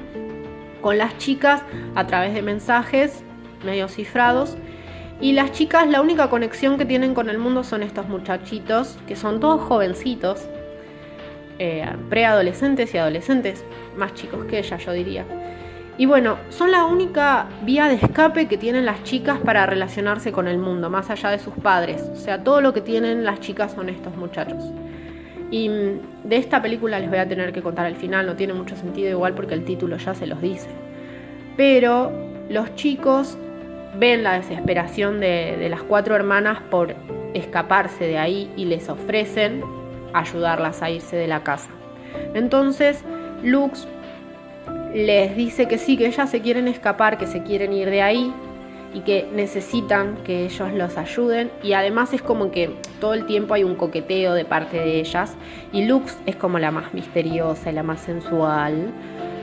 con 0.81 0.97
las 0.97 1.17
chicas 1.17 1.63
a 1.95 2.05
través 2.07 2.33
de 2.33 2.41
mensajes 2.41 3.23
medio 3.63 3.87
cifrados 3.87 4.57
y 5.21 5.33
las 5.33 5.51
chicas 5.51 5.87
la 5.87 6.01
única 6.01 6.29
conexión 6.29 6.77
que 6.77 6.85
tienen 6.85 7.13
con 7.13 7.29
el 7.29 7.37
mundo 7.37 7.63
son 7.63 7.83
estos 7.83 8.09
muchachitos 8.09 8.97
que 9.07 9.15
son 9.15 9.39
todos 9.39 9.61
jovencitos, 9.61 10.49
eh, 11.59 11.87
preadolescentes 12.09 12.93
y 12.95 12.97
adolescentes, 12.97 13.63
más 13.95 14.15
chicos 14.15 14.45
que 14.45 14.57
ella 14.57 14.77
yo 14.77 14.91
diría. 14.93 15.25
Y 15.97 16.07
bueno, 16.07 16.37
son 16.49 16.71
la 16.71 16.85
única 16.85 17.45
vía 17.63 17.87
de 17.87 17.95
escape 17.95 18.47
que 18.47 18.57
tienen 18.57 18.85
las 18.85 19.03
chicas 19.03 19.37
para 19.37 19.67
relacionarse 19.67 20.31
con 20.31 20.47
el 20.47 20.57
mundo, 20.57 20.89
más 20.89 21.11
allá 21.11 21.29
de 21.29 21.37
sus 21.37 21.53
padres. 21.53 22.01
O 22.11 22.15
sea, 22.15 22.43
todo 22.43 22.59
lo 22.61 22.73
que 22.73 22.81
tienen 22.81 23.23
las 23.23 23.39
chicas 23.41 23.73
son 23.73 23.89
estos 23.89 24.15
muchachos. 24.15 24.63
Y 25.51 25.69
mm, 25.69 26.27
de 26.27 26.37
esta 26.37 26.59
película 26.63 26.97
les 26.97 27.09
voy 27.09 27.19
a 27.19 27.27
tener 27.27 27.53
que 27.53 27.61
contar 27.61 27.85
el 27.85 27.95
final, 27.95 28.25
no 28.25 28.35
tiene 28.35 28.53
mucho 28.53 28.75
sentido 28.75 29.11
igual 29.11 29.35
porque 29.35 29.53
el 29.53 29.63
título 29.63 29.97
ya 29.97 30.15
se 30.15 30.25
los 30.25 30.41
dice. 30.41 30.69
Pero 31.57 32.11
los 32.49 32.73
chicos 32.73 33.37
ven 33.97 34.23
la 34.23 34.33
desesperación 34.33 35.19
de, 35.19 35.67
las 35.69 35.83
cuatro 35.83 36.15
hermanas 36.15 36.59
por 36.69 36.95
escaparse 37.33 38.05
de 38.05 38.17
ahí 38.17 38.51
y 38.55 38.65
les 38.65 38.89
ofrecen 38.89 39.63
ayudarlas 40.13 40.81
a 40.81 40.89
irse 40.89 41.15
de 41.15 41.27
la 41.27 41.43
casa. 41.43 41.69
Entonces, 42.33 43.03
Lux 43.43 43.87
les 44.93 45.35
dice 45.35 45.67
que 45.67 45.77
sí, 45.77 45.97
que 45.97 46.07
ellas 46.07 46.29
se 46.29 46.41
quieren 46.41 46.67
escapar, 46.67 47.17
que 47.17 47.27
se 47.27 47.43
quieren 47.43 47.71
ir 47.73 47.89
de 47.89 48.01
ahí 48.01 48.33
y 48.93 49.01
que 49.01 49.29
necesitan 49.33 50.17
que 50.25 50.45
ellos 50.45 50.73
los 50.73 50.97
ayuden. 50.97 51.49
Y 51.63 51.73
además 51.73 52.13
es 52.13 52.21
como 52.21 52.51
que 52.51 52.71
todo 52.99 53.13
el 53.13 53.25
tiempo 53.25 53.53
hay 53.53 53.63
un 53.63 53.75
coqueteo 53.75 54.33
de 54.33 54.43
parte 54.43 54.77
de 54.77 54.99
ellas. 54.99 55.35
Y 55.71 55.85
Lux 55.85 56.17
es 56.25 56.35
como 56.35 56.59
la 56.59 56.71
más 56.71 56.93
misteriosa 56.93 57.71
y 57.71 57.73
la 57.73 57.83
más 57.83 58.01
sensual 58.01 58.91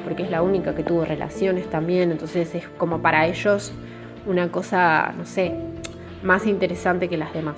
porque 0.08 0.22
es 0.22 0.30
la 0.30 0.40
única 0.40 0.74
que 0.74 0.82
tuvo 0.82 1.04
relaciones 1.04 1.68
también, 1.68 2.10
entonces 2.10 2.54
es 2.54 2.66
como 2.78 3.02
para 3.02 3.26
ellos 3.26 3.74
una 4.28 4.50
cosa, 4.50 5.12
no 5.16 5.24
sé, 5.24 5.54
más 6.22 6.46
interesante 6.46 7.08
que 7.08 7.16
las 7.16 7.32
demás. 7.32 7.56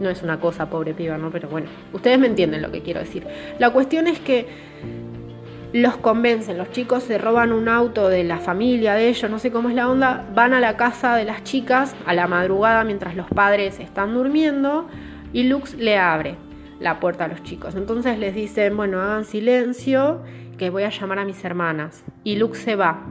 No 0.00 0.10
es 0.10 0.22
una 0.22 0.40
cosa, 0.40 0.68
pobre 0.68 0.94
piba, 0.94 1.18
¿no? 1.18 1.30
Pero 1.30 1.48
bueno, 1.48 1.68
ustedes 1.92 2.18
me 2.18 2.26
entienden 2.26 2.62
lo 2.62 2.72
que 2.72 2.82
quiero 2.82 3.00
decir. 3.00 3.26
La 3.58 3.70
cuestión 3.70 4.06
es 4.08 4.18
que 4.18 4.46
los 5.72 5.98
convencen, 5.98 6.56
los 6.56 6.70
chicos 6.70 7.02
se 7.02 7.18
roban 7.18 7.52
un 7.52 7.68
auto 7.68 8.08
de 8.08 8.24
la 8.24 8.38
familia 8.38 8.94
de 8.94 9.08
ellos, 9.08 9.30
no 9.30 9.38
sé 9.38 9.50
cómo 9.50 9.68
es 9.68 9.74
la 9.74 9.88
onda, 9.88 10.26
van 10.34 10.54
a 10.54 10.60
la 10.60 10.76
casa 10.76 11.14
de 11.14 11.24
las 11.24 11.44
chicas 11.44 11.94
a 12.06 12.14
la 12.14 12.26
madrugada 12.26 12.84
mientras 12.84 13.14
los 13.14 13.28
padres 13.28 13.78
están 13.78 14.14
durmiendo 14.14 14.88
y 15.32 15.42
Lux 15.44 15.74
le 15.74 15.98
abre 15.98 16.36
la 16.80 17.00
puerta 17.00 17.24
a 17.24 17.28
los 17.28 17.42
chicos. 17.42 17.74
Entonces 17.74 18.18
les 18.18 18.34
dicen, 18.34 18.76
bueno, 18.76 19.00
hagan 19.00 19.24
silencio, 19.24 20.22
que 20.56 20.70
voy 20.70 20.84
a 20.84 20.90
llamar 20.90 21.18
a 21.20 21.24
mis 21.24 21.44
hermanas. 21.44 22.04
Y 22.24 22.36
Lux 22.36 22.58
se 22.58 22.74
va. 22.74 23.04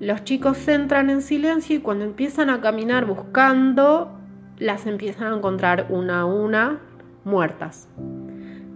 Los 0.00 0.24
chicos 0.24 0.66
entran 0.66 1.08
en 1.08 1.22
silencio 1.22 1.76
y 1.76 1.78
cuando 1.78 2.04
empiezan 2.04 2.50
a 2.50 2.60
caminar 2.60 3.06
buscando, 3.06 4.18
las 4.58 4.86
empiezan 4.86 5.32
a 5.32 5.36
encontrar 5.36 5.86
una 5.88 6.20
a 6.20 6.24
una 6.24 6.80
muertas. 7.24 7.88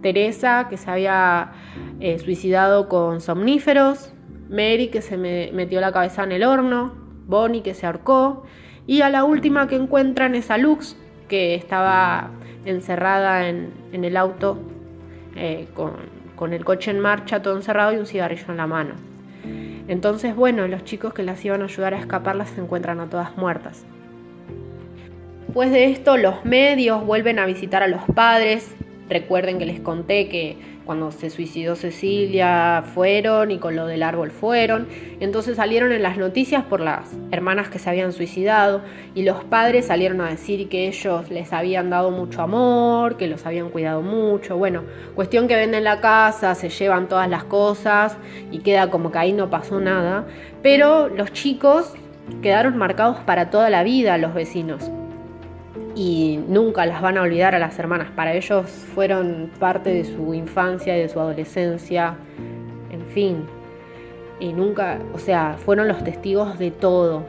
Teresa, 0.01 0.67
que 0.69 0.77
se 0.77 0.89
había 0.89 1.51
eh, 1.99 2.19
suicidado 2.19 2.87
con 2.87 3.19
somníferos, 3.19 4.13
Mary, 4.49 4.87
que 4.87 5.01
se 5.01 5.17
metió 5.17 5.81
la 5.81 5.91
cabeza 5.91 6.23
en 6.23 6.31
el 6.31 6.43
horno, 6.43 6.93
Bonnie, 7.27 7.61
que 7.61 7.73
se 7.73 7.85
ahorcó, 7.85 8.43
y 8.87 9.01
a 9.01 9.09
la 9.09 9.25
última 9.25 9.67
que 9.67 9.75
encuentran 9.75 10.35
es 10.35 10.49
a 10.49 10.57
Lux, 10.57 10.97
que 11.27 11.53
estaba 11.53 12.31
encerrada 12.65 13.49
en, 13.49 13.73
el 13.91 14.15
auto 14.15 14.57
eh, 15.35 15.67
con, 15.73 15.91
con 16.35 16.53
el 16.53 16.63
coche 16.63 16.91
en 16.91 16.99
marcha, 17.01 17.41
todo 17.41 17.57
encerrado 17.57 17.93
y 17.93 17.97
un 17.97 18.05
cigarrillo 18.05 18.45
en 18.47 18.57
la 18.57 18.67
mano. 18.67 19.09
Entonces, 19.89 20.35
bueno, 20.35 20.67
los 20.67 20.83
chicos 20.83 21.15
que 21.15 21.23
las 21.23 21.43
iban 21.43 21.63
a 21.63 21.65
ayudar 21.65 21.95
a 21.95 21.99
escapar 21.99 22.35
las 22.35 22.55
encuentran 22.59 22.99
a 22.99 23.09
todas 23.09 23.35
muertas. 23.37 23.83
Después 25.47 25.71
de 25.71 25.85
esto, 25.85 26.15
los 26.15 26.45
medios 26.45 27.03
vuelven 27.03 27.39
a 27.39 27.47
visitar 27.47 27.81
a 27.81 27.87
los 27.87 28.03
padres, 28.13 28.75
Recuerden 29.09 29.57
que 29.57 29.65
les 29.65 29.79
conté 29.79 30.29
que 30.29 30.55
cuando 30.85 31.11
se 31.11 31.29
suicidó 31.29 31.75
Cecilia 31.75 32.83
fueron 32.93 33.51
y 33.51 33.57
con 33.57 33.75
lo 33.75 33.87
del 33.87 34.03
árbol 34.03 34.29
fueron. 34.29 34.87
Entonces 35.19 35.57
salieron 35.57 35.91
en 35.91 36.03
las 36.03 36.17
noticias 36.17 36.63
por 36.63 36.79
las 36.79 37.15
hermanas 37.31 37.69
que 37.69 37.79
se 37.79 37.89
habían 37.89 38.13
suicidado 38.13 38.81
y 39.15 39.23
los 39.23 39.43
padres 39.43 39.87
salieron 39.87 40.21
a 40.21 40.29
decir 40.29 40.69
que 40.69 40.87
ellos 40.87 41.29
les 41.31 41.53
habían 41.53 41.89
dado 41.89 42.11
mucho 42.11 42.41
amor, 42.41 43.17
que 43.17 43.27
los 43.27 43.45
habían 43.47 43.69
cuidado 43.69 44.01
mucho. 44.01 44.57
Bueno, 44.57 44.83
cuestión 45.15 45.47
que 45.47 45.55
venden 45.55 45.83
la 45.83 46.01
casa, 46.01 46.53
se 46.53 46.69
llevan 46.69 47.07
todas 47.07 47.29
las 47.29 47.43
cosas 47.43 48.17
y 48.51 48.59
queda 48.59 48.91
como 48.91 49.11
que 49.11 49.17
ahí 49.17 49.33
no 49.33 49.49
pasó 49.49 49.79
nada. 49.79 50.27
Pero 50.61 51.07
los 51.09 51.33
chicos 51.33 51.93
quedaron 52.43 52.77
marcados 52.77 53.17
para 53.21 53.49
toda 53.49 53.71
la 53.71 53.83
vida, 53.83 54.19
los 54.19 54.35
vecinos 54.35 54.91
y 55.95 56.39
nunca 56.47 56.85
las 56.85 57.01
van 57.01 57.17
a 57.17 57.21
olvidar 57.21 57.55
a 57.55 57.59
las 57.59 57.77
hermanas. 57.79 58.09
Para 58.15 58.33
ellos 58.33 58.67
fueron 58.67 59.49
parte 59.59 59.91
de 59.91 60.05
su 60.05 60.33
infancia 60.33 60.97
y 60.97 61.01
de 61.01 61.09
su 61.09 61.19
adolescencia, 61.19 62.15
en 62.91 63.05
fin. 63.07 63.43
Y 64.39 64.53
nunca, 64.53 64.99
o 65.13 65.19
sea, 65.19 65.57
fueron 65.57 65.87
los 65.87 66.03
testigos 66.03 66.57
de 66.59 66.71
todo. 66.71 67.23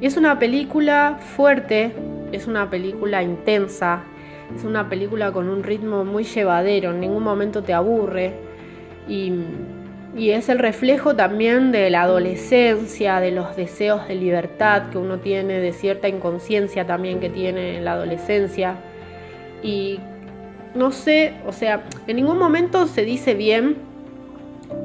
Y 0.00 0.06
es 0.06 0.16
una 0.16 0.38
película 0.38 1.18
fuerte, 1.36 1.92
es 2.32 2.46
una 2.46 2.70
película 2.70 3.22
intensa, 3.22 4.04
es 4.56 4.64
una 4.64 4.88
película 4.88 5.32
con 5.32 5.48
un 5.48 5.62
ritmo 5.62 6.04
muy 6.04 6.24
llevadero, 6.24 6.90
en 6.90 7.00
ningún 7.00 7.22
momento 7.22 7.62
te 7.62 7.74
aburre. 7.74 8.32
Y 9.08 9.32
y 10.16 10.30
es 10.30 10.48
el 10.48 10.58
reflejo 10.58 11.14
también 11.14 11.70
de 11.70 11.88
la 11.88 12.02
adolescencia, 12.02 13.20
de 13.20 13.30
los 13.30 13.54
deseos 13.56 14.08
de 14.08 14.16
libertad 14.16 14.90
que 14.90 14.98
uno 14.98 15.18
tiene, 15.18 15.60
de 15.60 15.72
cierta 15.72 16.08
inconsciencia 16.08 16.86
también 16.86 17.20
que 17.20 17.30
tiene 17.30 17.78
en 17.78 17.84
la 17.84 17.92
adolescencia. 17.92 18.74
Y 19.62 20.00
no 20.74 20.90
sé, 20.90 21.34
o 21.46 21.52
sea, 21.52 21.84
en 22.06 22.16
ningún 22.16 22.38
momento 22.38 22.86
se 22.86 23.04
dice 23.04 23.34
bien 23.34 23.76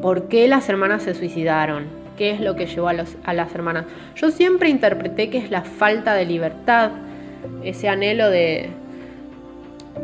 por 0.02 0.28
qué 0.28 0.48
las 0.48 0.70
hermanas 0.70 1.04
se 1.04 1.16
suicidaron, 1.16 1.86
qué 2.18 2.32
es 2.32 2.40
lo 2.40 2.56
que 2.56 2.68
llevó 2.68 2.90
a, 2.90 2.94
a 3.24 3.34
las 3.34 3.56
hermanas. 3.56 3.86
Yo 4.16 4.30
siempre 4.30 4.70
interpreté 4.70 5.30
que 5.30 5.40
es 5.40 5.50
la 5.50 5.64
falta 5.64 6.14
de 6.14 6.26
libertad, 6.26 6.92
ese 7.64 7.90
anhelo 7.90 8.30
de, 8.30 8.70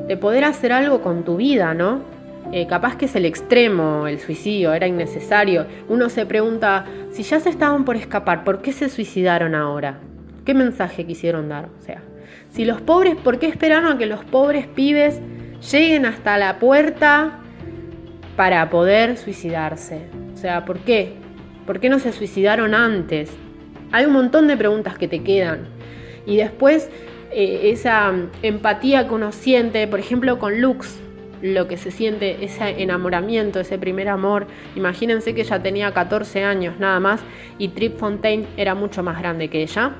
de 0.07 0.17
poder 0.17 0.45
hacer 0.45 0.73
algo 0.73 1.01
con 1.01 1.23
tu 1.23 1.37
vida, 1.37 1.75
¿no? 1.75 2.01
Eh, 2.51 2.67
capaz 2.67 2.97
que 2.97 3.05
es 3.05 3.15
el 3.15 3.25
extremo, 3.25 4.07
el 4.07 4.19
suicidio, 4.19 4.73
era 4.73 4.87
innecesario. 4.87 5.65
Uno 5.87 6.09
se 6.09 6.25
pregunta, 6.25 6.85
si 7.11 7.23
ya 7.23 7.39
se 7.39 7.49
estaban 7.49 7.85
por 7.85 7.95
escapar, 7.95 8.43
¿por 8.43 8.61
qué 8.61 8.73
se 8.73 8.89
suicidaron 8.89 9.55
ahora? 9.55 9.99
¿Qué 10.45 10.53
mensaje 10.53 11.05
quisieron 11.05 11.49
dar? 11.49 11.69
O 11.79 11.81
sea, 11.81 12.01
si 12.49 12.65
los 12.65 12.81
pobres, 12.81 13.15
¿por 13.15 13.39
qué 13.39 13.47
esperaron 13.47 13.93
a 13.93 13.97
que 13.97 14.05
los 14.05 14.25
pobres 14.25 14.67
pibes 14.67 15.21
lleguen 15.71 16.05
hasta 16.05 16.37
la 16.37 16.59
puerta 16.59 17.39
para 18.35 18.69
poder 18.69 19.17
suicidarse? 19.17 20.07
O 20.33 20.37
sea, 20.37 20.65
¿por 20.65 20.79
qué? 20.79 21.13
¿Por 21.65 21.79
qué 21.79 21.89
no 21.89 21.99
se 21.99 22.11
suicidaron 22.11 22.73
antes? 22.73 23.31
Hay 23.93 24.05
un 24.05 24.13
montón 24.13 24.47
de 24.47 24.57
preguntas 24.57 24.97
que 24.97 25.07
te 25.07 25.23
quedan. 25.23 25.67
Y 26.25 26.37
después 26.37 26.89
eh, 27.31 27.71
esa 27.71 28.11
empatía 28.41 29.07
que 29.07 29.13
uno 29.13 29.31
siente, 29.31 29.87
por 29.87 29.99
ejemplo, 29.99 30.37
con 30.39 30.59
Lux, 30.59 30.99
lo 31.41 31.67
que 31.67 31.77
se 31.77 31.91
siente, 31.91 32.43
ese 32.43 32.81
enamoramiento, 32.81 33.59
ese 33.59 33.77
primer 33.77 34.09
amor. 34.09 34.47
Imagínense 34.75 35.33
que 35.33 35.41
ella 35.41 35.61
tenía 35.61 35.91
14 35.93 36.43
años 36.43 36.75
nada 36.79 36.99
más 36.99 37.21
y 37.57 37.69
Trip 37.69 37.97
Fontaine 37.97 38.47
era 38.57 38.75
mucho 38.75 39.03
más 39.03 39.19
grande 39.19 39.49
que 39.49 39.63
ella. 39.63 39.93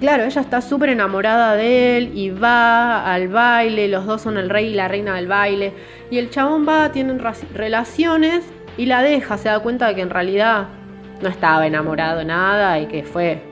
claro, 0.00 0.24
ella 0.24 0.40
está 0.40 0.60
súper 0.60 0.90
enamorada 0.90 1.56
de 1.56 1.98
él 1.98 2.12
y 2.14 2.30
va 2.30 3.12
al 3.12 3.28
baile, 3.28 3.88
los 3.88 4.06
dos 4.06 4.22
son 4.22 4.38
el 4.38 4.48
rey 4.48 4.68
y 4.68 4.74
la 4.74 4.88
reina 4.88 5.16
del 5.16 5.26
baile. 5.26 5.72
Y 6.10 6.18
el 6.18 6.30
chabón 6.30 6.66
va, 6.68 6.92
tienen 6.92 7.20
relaciones 7.54 8.44
y 8.76 8.86
la 8.86 9.02
deja, 9.02 9.38
se 9.38 9.48
da 9.48 9.58
cuenta 9.60 9.88
de 9.88 9.96
que 9.96 10.02
en 10.02 10.10
realidad 10.10 10.68
no 11.20 11.28
estaba 11.28 11.66
enamorado 11.66 12.22
nada 12.22 12.78
y 12.78 12.86
que 12.86 13.02
fue 13.02 13.42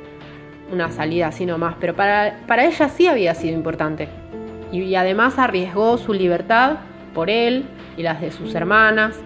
una 0.73 0.91
salida 0.91 1.29
así 1.29 1.47
nomás. 1.47 1.77
Pero 1.81 1.95
para, 1.95 2.39
para 2.47 2.65
ella 2.65 2.89
sí 2.89 3.09
había 3.09 3.35
sido 3.35 3.55
importante 3.55 4.09
y 4.73 4.95
además 4.95 5.39
arriesgó 5.39 5.99
su 5.99 6.13
libertad 6.13 6.79
por 7.15 7.31
él 7.31 7.65
y 7.97 8.03
las 8.03 8.21
de 8.21 8.31
sus 8.31 8.55
hermanas. 8.55 9.17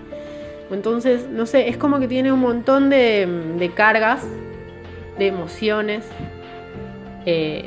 Entonces, 0.71 1.29
no 1.29 1.47
sé, 1.47 1.69
es 1.69 1.77
como 1.77 1.99
que 1.99 2.07
tiene 2.07 2.33
un 2.33 2.41
montón 2.41 2.91
de, 2.91 3.71
cargas, 3.75 4.25
de 5.19 5.27
emociones, 5.27 6.09
eh, 7.27 7.65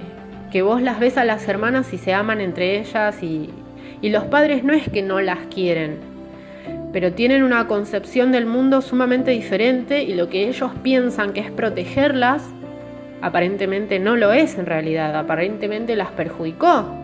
que 0.52 0.62
vos 0.62 0.82
las 0.82 1.00
ves 1.00 1.18
a 1.18 1.26
las 1.26 1.48
hermanas 1.48 1.94
y 1.94 1.98
se 1.98 2.14
aman 2.14 2.40
entre 2.40 2.80
ellas 2.80 3.22
y, 3.22 3.50
y 4.02 4.10
los 4.10 4.24
padres 4.26 4.64
no 4.64 4.74
es 4.74 4.90
que 4.90 5.02
no 5.02 5.20
las 5.20 5.40
quieren, 5.54 5.98
pero 6.94 7.12
tienen 7.12 7.44
una 7.44 7.68
concepción 7.68 8.32
del 8.32 8.46
mundo 8.46 8.82
sumamente 8.82 9.32
diferente 9.32 10.04
y 10.04 10.14
lo 10.14 10.30
que 10.30 10.48
ellos 10.48 10.72
piensan 10.82 11.34
que 11.34 11.42
es 11.42 11.52
protegerlas, 11.52 12.44
aparentemente 13.22 14.00
no 14.00 14.16
lo 14.16 14.32
es 14.32 14.58
en 14.58 14.66
realidad, 14.66 15.16
aparentemente 15.18 15.96
las 15.98 16.12
perjudicó 16.12 17.03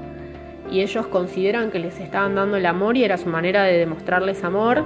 y 0.71 0.81
ellos 0.81 1.07
consideran 1.07 1.71
que 1.71 1.79
les 1.79 1.99
estaban 1.99 2.35
dando 2.35 2.57
el 2.57 2.65
amor 2.65 2.97
y 2.97 3.03
era 3.03 3.17
su 3.17 3.29
manera 3.29 3.63
de 3.63 3.77
demostrarles 3.77 4.43
amor 4.43 4.83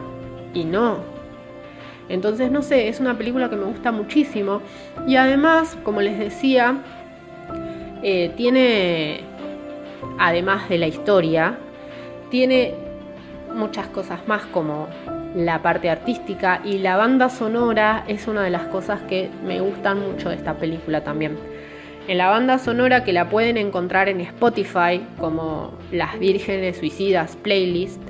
y 0.54 0.66
no. 0.66 0.98
Entonces, 2.10 2.52
no 2.52 2.62
sé, 2.62 2.90
es 2.90 3.00
una 3.00 3.18
película 3.18 3.50
que 3.50 3.56
me 3.56 3.66
gusta 3.66 3.92
muchísimo 3.92 4.62
y 5.08 5.16
además, 5.16 5.78
como 5.84 6.02
les 6.02 6.20
decía, 6.20 6.78
eh, 8.04 8.32
tiene, 8.36 9.22
además 10.20 10.68
de 10.70 10.78
la 10.78 10.88
historia, 10.88 11.58
tiene 12.30 12.76
muchas 13.54 13.88
cosas 13.88 14.28
más 14.28 14.46
como 14.48 14.88
la 15.36 15.62
parte 15.62 15.90
artística 15.90 16.62
y 16.64 16.80
la 16.80 16.98
banda 16.98 17.30
sonora 17.30 18.04
es 18.08 18.28
una 18.28 18.44
de 18.44 18.50
las 18.50 18.64
cosas 18.64 19.02
que 19.04 19.30
me 19.46 19.62
gustan 19.62 20.00
mucho 20.00 20.30
de 20.30 20.36
esta 20.36 20.56
película 20.56 21.04
también. 21.04 21.53
En 22.06 22.18
la 22.18 22.28
banda 22.28 22.60
sonora 22.60 23.06
que 23.06 23.14
la 23.14 23.30
pueden 23.30 23.56
encontrar 23.56 24.10
en 24.10 24.20
Spotify 24.20 25.02
como 25.18 25.72
Las 25.90 26.20
Vírgenes 26.20 26.76
Suicidas 26.78 27.38
Playlist, 27.38 28.02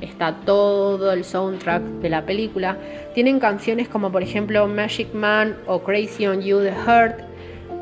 está 0.00 0.36
todo 0.46 1.12
el 1.12 1.24
soundtrack 1.24 1.82
de 1.82 2.10
la 2.10 2.24
película. 2.24 2.78
Tienen 3.12 3.40
canciones 3.40 3.88
como 3.88 4.12
por 4.12 4.22
ejemplo 4.22 4.68
Magic 4.68 5.12
Man 5.14 5.56
o 5.66 5.82
Crazy 5.82 6.28
on 6.28 6.42
You 6.42 6.60
The 6.60 6.72
Heart, 6.72 7.20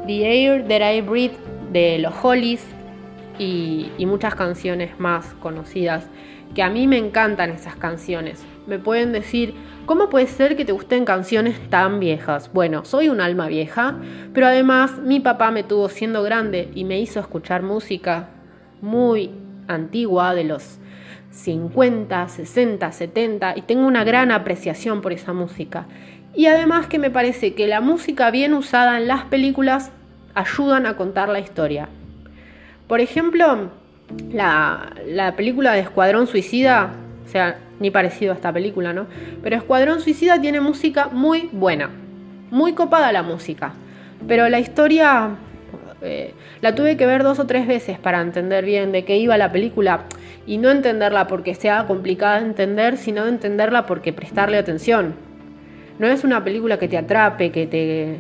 The 0.07 0.47
Air 0.47 0.67
That 0.69 0.91
I 0.91 1.03
Breathe 1.03 1.37
de 1.71 1.99
los 1.99 2.15
Hollies 2.23 2.65
y, 3.39 3.91
y 3.99 4.07
muchas 4.07 4.35
canciones 4.35 4.99
más 4.99 5.35
conocidas 5.35 6.09
que 6.55 6.63
a 6.63 6.71
mí 6.71 6.87
me 6.87 6.97
encantan 6.97 7.51
esas 7.51 7.77
canciones. 7.77 8.43
Me 8.67 8.79
pueden 8.79 9.13
decir, 9.13 9.53
¿Cómo 9.89 10.11
puede 10.11 10.27
ser 10.27 10.55
que 10.55 10.67
te 10.67 10.73
gusten 10.73 11.07
canciones 11.07 11.59
tan 11.71 11.99
viejas? 11.99 12.53
Bueno, 12.53 12.85
soy 12.85 13.09
un 13.09 13.23
alma 13.23 13.47
vieja, 13.49 13.97
pero 14.35 14.47
además 14.47 14.99
mi 14.99 15.19
papá 15.19 15.51
me 15.51 15.63
tuvo 15.63 15.89
siendo 15.89 16.23
grande 16.23 16.71
y 16.75 16.85
me 16.85 17.01
hizo 17.01 17.21
escuchar 17.21 17.63
música 17.63 18.29
muy 18.83 19.31
antigua 19.67 20.35
de 20.35 20.45
los 20.45 20.77
50, 21.31 22.29
60, 22.29 22.93
70 22.93 23.55
y 23.57 23.63
tengo 23.63 23.87
una 23.87 24.05
gran 24.05 24.31
apreciación 24.31 25.01
por 25.01 25.15
esa 25.15 25.33
música. 25.33 25.87
Y 26.35 26.49
además 26.49 26.87
que 26.87 26.99
me 26.99 27.11
parece 27.11 27.55
que 27.55 27.67
la 27.67 27.81
música 27.81 28.31
bien 28.31 28.53
usada 28.53 28.99
en 28.99 29.09
las 29.09 29.25
películas 29.25 29.91
ayudan 30.35 30.85
a 30.85 30.99
contar 30.99 31.31
la 31.31 31.41
historia. 31.41 31.89
Por 32.89 33.01
ejemplo, 33.01 33.71
la, 34.31 34.93
la 35.07 35.35
película 35.35 35.73
de 35.73 35.81
Escuadrón 35.81 36.27
Suicida, 36.27 36.91
o 37.25 37.29
sea, 37.31 37.59
ni 37.81 37.91
parecido 37.91 38.33
a 38.33 38.35
esta 38.35 38.53
película, 38.53 38.93
¿no? 38.93 39.07
Pero 39.43 39.57
Escuadrón 39.57 40.01
Suicida 40.01 40.41
tiene 40.41 40.61
música 40.61 41.09
muy 41.13 41.49
buena, 41.53 41.91
muy 42.51 42.73
copada 42.73 43.13
la 43.13 43.23
música, 43.23 43.73
pero 44.27 44.49
la 44.49 44.59
historia 44.59 45.37
eh, 46.01 46.35
la 46.61 46.75
tuve 46.75 46.97
que 46.97 47.07
ver 47.07 47.23
dos 47.23 47.39
o 47.39 47.47
tres 47.47 47.67
veces 47.67 47.99
para 47.99 48.21
entender 48.21 48.65
bien 48.65 48.93
de 48.93 49.05
qué 49.05 49.17
iba 49.17 49.37
la 49.37 49.51
película 49.51 50.05
y 50.47 50.59
no 50.59 50.71
entenderla 50.71 51.27
porque 51.27 51.55
sea 51.55 51.87
complicada 51.87 52.41
de 52.41 52.47
entender, 52.47 52.97
sino 52.97 53.27
entenderla 53.27 53.87
porque 53.87 54.13
prestarle 54.13 54.59
atención. 54.59 55.15
No 55.99 56.07
es 56.07 56.23
una 56.23 56.45
película 56.45 56.79
que 56.79 56.89
te 56.89 56.97
atrape, 56.97 57.51
que 57.51 57.67
te 57.67 58.19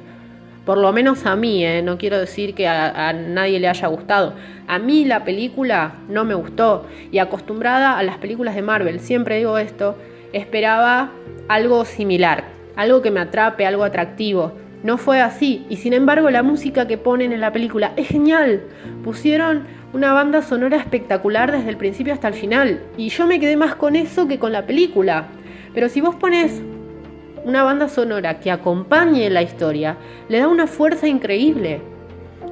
por 0.68 0.76
lo 0.76 0.92
menos 0.92 1.24
a 1.24 1.34
mí, 1.34 1.64
¿eh? 1.64 1.80
no 1.80 1.96
quiero 1.96 2.18
decir 2.18 2.54
que 2.54 2.68
a, 2.68 3.14
nadie 3.14 3.58
le 3.58 3.68
haya 3.68 3.88
gustado. 3.88 4.34
A 4.66 4.78
mí 4.78 5.06
la 5.06 5.24
película 5.24 5.94
no 6.10 6.26
me 6.26 6.34
gustó 6.34 6.86
y 7.10 7.20
acostumbrada 7.20 7.96
a 7.96 8.02
las 8.02 8.18
películas 8.18 8.54
de 8.54 8.60
Marvel, 8.60 9.00
siempre 9.00 9.38
digo 9.38 9.56
esto, 9.56 9.96
esperaba 10.34 11.10
algo 11.48 11.86
similar, 11.86 12.44
algo 12.76 13.00
que 13.00 13.10
me 13.10 13.20
atrape, 13.20 13.64
algo 13.64 13.82
atractivo. 13.82 14.52
No 14.82 14.98
fue 14.98 15.22
así 15.22 15.64
y 15.70 15.76
sin 15.76 15.94
embargo 15.94 16.28
la 16.28 16.42
música 16.42 16.86
que 16.86 16.98
ponen 16.98 17.32
en 17.32 17.40
la 17.40 17.50
película 17.50 17.94
es 17.96 18.08
genial. 18.08 18.60
Pusieron 19.02 19.64
una 19.94 20.12
banda 20.12 20.42
sonora 20.42 20.76
espectacular 20.76 21.50
desde 21.50 21.70
el 21.70 21.78
principio 21.78 22.12
hasta 22.12 22.28
el 22.28 22.34
final 22.34 22.82
y 22.98 23.08
yo 23.08 23.26
me 23.26 23.40
quedé 23.40 23.56
más 23.56 23.74
con 23.74 23.96
eso 23.96 24.28
que 24.28 24.38
con 24.38 24.52
la 24.52 24.66
película. 24.66 25.28
Pero 25.72 25.88
si 25.88 26.02
vos 26.02 26.14
pones 26.16 26.60
una 27.44 27.62
banda 27.62 27.88
sonora 27.88 28.40
que 28.40 28.50
acompañe 28.50 29.30
la 29.30 29.42
historia, 29.42 29.96
le 30.28 30.38
da 30.38 30.48
una 30.48 30.66
fuerza 30.66 31.06
increíble. 31.06 31.80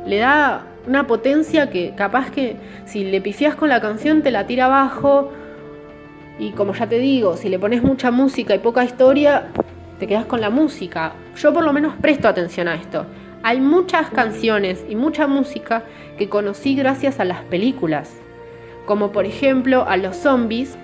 Le 0.07 0.18
da 0.18 0.66
una 0.87 1.07
potencia 1.07 1.70
que 1.70 1.94
capaz 1.96 2.31
que 2.31 2.57
si 2.85 3.05
le 3.05 3.20
pifias 3.20 3.55
con 3.55 3.68
la 3.68 3.81
canción 3.81 4.22
te 4.22 4.31
la 4.31 4.46
tira 4.46 4.66
abajo. 4.66 5.33
Y 6.38 6.51
como 6.51 6.75
ya 6.75 6.87
te 6.87 6.99
digo, 6.99 7.37
si 7.37 7.49
le 7.49 7.59
pones 7.59 7.83
mucha 7.83 8.11
música 8.11 8.55
y 8.55 8.59
poca 8.59 8.85
historia, 8.85 9.49
te 9.99 10.07
quedas 10.07 10.27
con 10.27 10.40
la 10.40 10.51
música. 10.51 11.12
Yo 11.37 11.53
por 11.53 11.64
lo 11.64 11.72
menos 11.72 11.94
presto 12.01 12.29
atención 12.29 12.68
a 12.68 12.75
esto. 12.75 13.07
Hay 13.42 13.61
muchas 13.61 14.11
canciones 14.11 14.85
y 14.88 14.96
mucha 14.96 15.27
música 15.27 15.85
que 16.18 16.29
conocí 16.29 16.75
gracias 16.75 17.20
a 17.20 17.25
las 17.25 17.42
películas. 17.42 18.16
Como 18.87 19.12
por 19.12 19.25
ejemplo 19.25 19.87
a 19.88 19.96
Los 19.96 20.16
Zombies, 20.16 20.77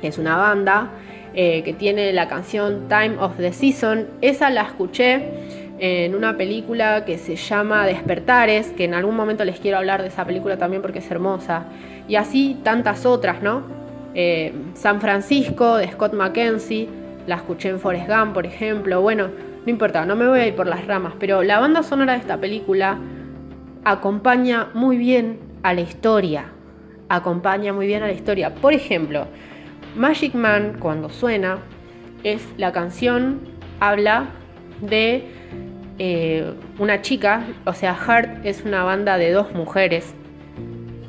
que 0.00 0.08
es 0.08 0.18
una 0.18 0.36
banda 0.36 0.90
eh, 1.34 1.62
que 1.62 1.72
tiene 1.72 2.12
la 2.12 2.28
canción 2.28 2.88
Time 2.88 3.16
of 3.18 3.36
the 3.36 3.52
Season. 3.52 4.06
Esa 4.20 4.50
la 4.50 4.62
escuché 4.62 5.22
en 5.78 6.14
una 6.14 6.36
película 6.36 7.04
que 7.04 7.18
se 7.18 7.36
llama 7.36 7.86
Despertares, 7.86 8.68
que 8.70 8.84
en 8.84 8.94
algún 8.94 9.16
momento 9.16 9.44
les 9.44 9.58
quiero 9.58 9.78
hablar 9.78 10.02
de 10.02 10.08
esa 10.08 10.24
película 10.24 10.56
también 10.56 10.80
porque 10.80 11.00
es 11.00 11.10
hermosa. 11.10 11.64
Y 12.06 12.16
así 12.16 12.58
tantas 12.62 13.04
otras, 13.06 13.42
¿no? 13.42 13.62
Eh, 14.14 14.52
San 14.74 15.00
Francisco 15.00 15.76
de 15.76 15.90
Scott 15.90 16.12
McKenzie, 16.12 16.88
la 17.26 17.36
escuché 17.36 17.70
en 17.70 17.80
Forrest 17.80 18.08
Gump, 18.08 18.34
por 18.34 18.46
ejemplo. 18.46 19.00
Bueno, 19.00 19.28
no 19.64 19.70
importa, 19.70 20.04
no 20.04 20.16
me 20.16 20.28
voy 20.28 20.40
a 20.40 20.46
ir 20.46 20.54
por 20.54 20.66
las 20.66 20.86
ramas, 20.86 21.14
pero 21.18 21.42
la 21.42 21.58
banda 21.58 21.82
sonora 21.82 22.12
de 22.12 22.18
esta 22.18 22.36
película 22.36 22.98
acompaña 23.84 24.68
muy 24.74 24.96
bien 24.96 25.38
a 25.62 25.74
la 25.74 25.80
historia. 25.80 26.44
Acompaña 27.08 27.72
muy 27.72 27.86
bien 27.86 28.02
a 28.02 28.06
la 28.06 28.12
historia. 28.12 28.54
Por 28.54 28.72
ejemplo, 28.72 29.26
Magic 29.96 30.34
Man, 30.34 30.76
cuando 30.78 31.10
suena, 31.10 31.58
es 32.24 32.42
la 32.56 32.72
canción, 32.72 33.40
habla 33.80 34.30
de 34.80 35.24
eh, 35.98 36.54
una 36.78 37.02
chica, 37.02 37.46
o 37.66 37.74
sea, 37.74 37.94
Heart 37.94 38.44
es 38.44 38.64
una 38.64 38.84
banda 38.84 39.18
de 39.18 39.32
dos 39.32 39.52
mujeres 39.52 40.14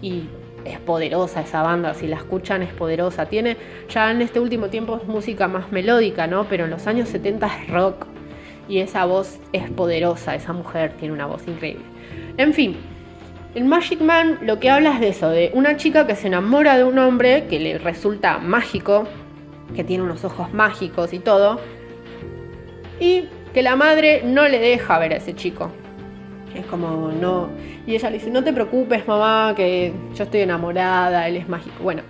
y 0.01 0.23
es 0.65 0.79
poderosa 0.79 1.41
esa 1.41 1.61
banda, 1.61 1.93
si 1.93 2.07
la 2.07 2.17
escuchan 2.17 2.61
es 2.61 2.73
poderosa. 2.73 3.25
Tiene, 3.25 3.57
ya 3.89 4.11
en 4.11 4.21
este 4.21 4.39
último 4.39 4.67
tiempo 4.67 4.97
es 5.01 5.07
música 5.07 5.47
más 5.47 5.71
melódica, 5.71 6.27
¿no? 6.27 6.45
Pero 6.45 6.65
en 6.65 6.71
los 6.71 6.87
años 6.87 7.09
70 7.09 7.47
es 7.47 7.69
rock 7.69 8.05
y 8.67 8.79
esa 8.79 9.05
voz 9.05 9.39
es 9.51 9.69
poderosa, 9.69 10.35
esa 10.35 10.53
mujer 10.53 10.93
tiene 10.99 11.13
una 11.13 11.25
voz 11.25 11.47
increíble. 11.47 11.85
En 12.37 12.53
fin, 12.53 12.77
El 13.55 13.65
Magic 13.65 14.01
Man 14.01 14.39
lo 14.41 14.59
que 14.59 14.71
habla 14.71 14.95
es 14.95 14.99
de 14.99 15.09
eso, 15.09 15.29
de 15.29 15.51
una 15.53 15.77
chica 15.77 16.07
que 16.07 16.15
se 16.15 16.25
enamora 16.25 16.75
de 16.75 16.83
un 16.83 16.97
hombre 16.97 17.45
que 17.47 17.59
le 17.59 17.77
resulta 17.77 18.39
mágico, 18.39 19.07
que 19.75 19.83
tiene 19.83 20.03
unos 20.03 20.25
ojos 20.25 20.51
mágicos 20.51 21.13
y 21.13 21.19
todo, 21.19 21.59
y 22.99 23.25
que 23.53 23.61
la 23.61 23.75
madre 23.75 24.23
no 24.25 24.47
le 24.47 24.57
deja 24.57 24.97
ver 24.97 25.13
a 25.13 25.17
ese 25.17 25.35
chico. 25.35 25.69
Es 26.55 26.65
como, 26.65 27.11
no. 27.11 27.49
Y 27.85 27.93
ella 27.93 28.09
le 28.09 28.17
dice, 28.17 28.31
no 28.31 28.43
te 28.43 28.53
preocupes, 28.53 29.07
mamá, 29.07 29.53
que 29.55 29.93
yo 30.15 30.23
estoy 30.23 30.41
enamorada, 30.41 31.27
él 31.27 31.37
es 31.37 31.47
mágico. 31.47 31.75
Bueno, 31.83 32.01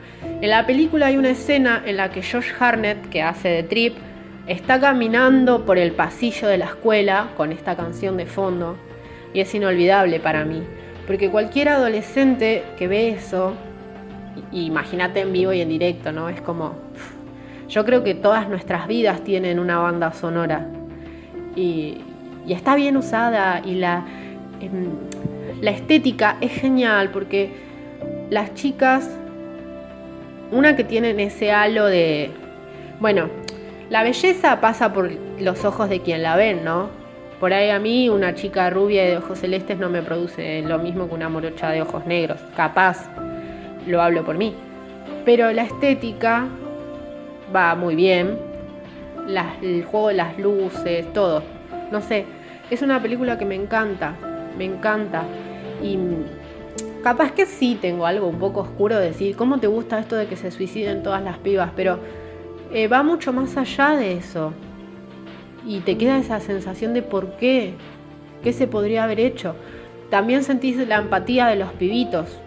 en 0.42 0.50
la 0.50 0.66
película 0.66 1.08
hay 1.08 1.18
una 1.18 1.32
escena 1.32 1.84
en 1.86 1.98
la 1.98 2.10
que 2.10 2.24
Josh 2.24 2.52
Harnett, 2.58 3.10
que 3.10 3.22
hace 3.22 3.50
de 3.50 3.64
Trip, 3.64 3.96
está 4.48 4.80
caminando 4.80 5.66
por 5.66 5.78
el 5.78 5.92
pasillo 5.92 6.48
de 6.48 6.58
la 6.58 6.66
escuela 6.66 7.32
con 7.36 7.52
esta 7.52 7.76
canción 7.76 8.16
de 8.16 8.28
fondo. 8.28 8.78
Y 9.34 9.42
es 9.42 9.54
inolvidable 9.54 10.22
para 10.22 10.46
mí. 10.46 10.64
Porque 11.06 11.30
cualquier 11.30 11.70
adolescente 11.70 12.64
que 12.78 12.88
ve 12.88 13.10
eso, 13.10 13.54
imagínate 14.52 15.22
en 15.22 15.34
vivo 15.34 15.52
y 15.54 15.62
en 15.62 15.70
directo, 15.70 16.12
¿no? 16.12 16.30
Es 16.30 16.42
como. 16.42 16.76
Yo 17.70 17.86
creo 17.86 18.04
que 18.04 18.14
todas 18.14 18.50
nuestras 18.50 18.88
vidas 18.88 19.24
tienen 19.24 19.60
una 19.60 19.80
banda 19.80 20.14
sonora. 20.14 20.68
Y, 21.56 21.98
está 22.48 22.76
bien 22.76 22.98
usada 22.98 23.62
y 23.66 23.76
la, 23.76 24.06
em, 24.60 24.90
la 25.62 25.72
estética 25.72 26.38
es 26.42 26.52
genial 26.52 27.10
porque 27.12 27.52
las 28.30 28.54
chicas, 28.54 29.10
una 30.52 30.76
que 30.76 30.84
tienen 30.84 31.20
ese 31.20 31.52
halo 31.52 31.86
de. 31.86 32.32
Bueno, 33.00 33.30
la 33.90 34.04
belleza 34.04 34.62
pasa 34.62 34.94
por 34.94 35.12
los 35.40 35.66
ojos 35.66 35.90
de 35.90 36.02
quien 36.02 36.24
la 36.24 36.36
ven, 36.36 36.64
¿no? 36.64 36.90
Por 37.44 37.54
ahí 37.54 37.72
a 37.72 37.78
mí 37.78 38.08
una 38.08 38.36
chica 38.36 38.70
rubia 38.70 39.04
de 39.04 39.18
ojos 39.18 39.40
celestes 39.40 39.78
no 39.78 39.90
me 39.90 40.02
produce 40.02 40.62
lo 40.62 40.80
mismo 40.80 41.10
que 41.10 41.16
una 41.16 41.28
morocha 41.28 41.72
de 41.72 41.82
ojos 41.82 42.06
negros. 42.06 42.40
Capaz, 42.56 43.10
lo 43.86 44.02
hablo 44.02 44.24
por 44.24 44.38
mí. 44.38 44.56
Pero 45.26 45.52
la 45.52 45.64
estética 45.64 46.48
va 47.54 47.76
muy 47.76 47.96
bien. 47.96 48.40
el 49.62 49.84
juego 49.84 50.08
de 50.08 50.14
las 50.14 50.40
luces, 50.40 51.12
todo. 51.12 51.44
No 51.92 52.00
sé, 52.00 52.24
es 52.72 52.82
una 52.82 53.02
película 53.02 53.38
que 53.38 53.44
me 53.44 53.56
encanta. 53.56 54.14
Me 54.58 54.64
encanta. 54.64 55.24
Y 55.82 56.00
capaz 57.04 57.34
que 57.34 57.46
sí 57.46 57.78
tengo 57.82 58.06
algo 58.06 58.26
un 58.26 58.40
poco 58.40 58.62
oscuro 58.62 58.98
de 58.98 59.08
decir, 59.08 59.36
¿cómo 59.36 59.60
te 59.60 59.68
gusta 59.68 60.00
esto 60.00 60.16
de 60.16 60.28
que 60.28 60.38
se 60.38 60.50
suiciden 60.50 61.04
todas 61.04 61.22
las 61.22 61.40
pibas? 61.40 61.72
Pero 61.76 62.00
eh, 62.72 62.88
va 62.88 63.04
mucho 63.04 63.34
más 63.34 63.58
allá 63.58 63.98
de 63.98 64.14
eso 64.14 64.54
y 65.66 65.80
te 65.82 65.98
queda 65.98 66.18
esa 66.18 66.40
sensación 66.40 66.94
de 66.94 67.02
por 67.02 67.38
qué, 67.38 67.74
qué 68.44 68.54
se 68.54 68.68
podría 68.68 69.04
haber 69.04 69.20
hecho. 69.20 69.56
También 70.10 70.44
sentís 70.44 70.78
la 70.88 70.98
empatía 70.98 71.48
de 71.48 71.56
los 71.56 71.72
pibitos, 71.74 72.40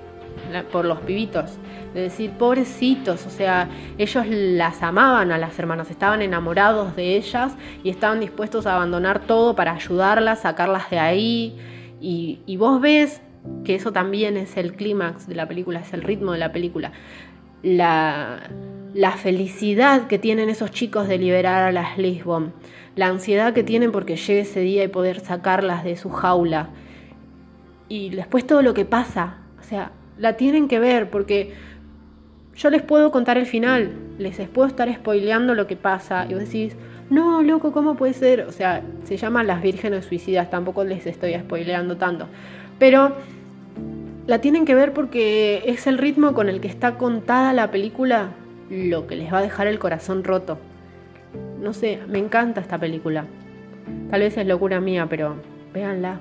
por 0.71 0.85
los 0.85 1.01
pibitos, 1.01 1.59
de 1.95 2.03
decir, 2.03 2.31
pobrecitos, 2.33 3.27
o 3.27 3.31
sea, 3.31 3.69
ellos 3.99 4.27
las 4.29 4.83
amaban 4.83 5.33
a 5.33 5.39
las 5.39 5.59
hermanas, 5.59 5.91
estaban 5.91 6.23
enamorados 6.23 6.95
de 6.95 7.17
ellas 7.17 7.57
y 7.83 7.91
estaban 7.91 8.21
dispuestos 8.21 8.67
a 8.67 8.77
abandonar 8.77 9.21
todo 9.21 9.57
para 9.57 9.73
ayudarlas, 9.73 10.43
sacarlas 10.43 10.91
de 10.91 10.99
ahí. 10.99 11.57
Y, 12.01 12.41
y 12.47 12.57
vos 12.59 12.81
ves 12.81 13.23
que 13.65 13.75
eso 13.75 13.93
también 13.93 14.37
es 14.37 14.57
el 14.57 14.75
clímax 14.75 15.27
de 15.27 15.35
la 15.35 15.49
película, 15.49 15.81
es 15.81 15.93
el 15.93 16.03
ritmo 16.03 16.33
de 16.33 16.39
la 16.39 16.53
película. 16.53 16.93
La, 17.63 18.41
la 18.95 19.13
felicidad 19.13 20.07
que 20.07 20.19
tienen 20.19 20.49
esos 20.49 20.71
chicos 20.71 21.09
de 21.09 21.19
liberar 21.19 21.63
a 21.63 21.73
las 21.73 21.99
Lisbon, 21.99 22.53
la 22.97 23.09
ansiedad 23.09 23.53
que 23.53 23.63
tienen 23.63 23.93
porque 23.93 24.17
llegue 24.17 24.41
ese 24.41 24.61
día 24.61 24.83
y 24.83 24.89
poder 24.89 25.21
sacarlas 25.21 25.85
de 25.85 25.97
su 25.97 26.11
jaula. 26.11 26.71
Y 27.89 28.11
después 28.11 28.47
todo 28.47 28.63
lo 28.63 28.75
que 28.75 28.85
pasa, 28.85 29.37
o 29.61 29.63
sea, 29.63 29.93
la 30.19 30.37
tienen 30.37 30.67
que 30.67 30.81
ver 30.81 31.11
porque 31.11 31.53
yo 32.57 32.71
les 32.71 32.83
puedo 32.83 33.13
contar 33.13 33.37
el 33.37 33.47
final, 33.47 33.93
les 34.19 34.37
puedo 34.49 34.67
estar 34.67 34.93
spoileando 34.93 35.55
lo 35.55 35.67
que 35.67 35.77
pasa 35.77 36.27
y 36.29 36.33
vos 36.33 36.45
decís, 36.45 36.75
no, 37.11 37.43
loco, 37.43 37.71
¿cómo 37.71 37.97
puede 37.97 38.15
ser? 38.15 38.41
O 38.41 38.53
sea, 38.53 38.83
se 39.05 39.17
llaman 39.19 39.47
las 39.47 39.63
vírgenes 39.63 40.07
suicidas, 40.07 40.51
tampoco 40.51 40.83
les 40.83 41.07
estoy 41.07 41.35
spoileando 41.35 41.99
tanto. 41.99 42.27
Pero 42.79 43.15
la 44.27 44.41
tienen 44.41 44.65
que 44.65 44.75
ver 44.75 44.93
porque 44.93 45.63
es 45.67 45.87
el 45.87 45.99
ritmo 45.99 46.33
con 46.33 46.49
el 46.49 46.61
que 46.61 46.69
está 46.69 46.97
contada 46.97 47.53
la 47.53 47.71
película 47.71 48.31
lo 48.71 49.07
que 49.07 49.15
les 49.17 49.33
va 49.33 49.39
a 49.39 49.43
dejar 49.43 49.67
el 49.67 49.79
corazón 49.79 50.25
roto. 50.25 50.59
No 51.61 51.73
sé, 51.73 52.01
me 52.09 52.19
encanta 52.19 52.61
esta 52.61 52.79
película. 52.79 53.27
Tal 54.11 54.21
vez 54.21 54.37
es 54.37 54.47
locura 54.47 54.81
mía, 54.81 55.07
pero 55.09 55.37
véanla. 55.73 56.21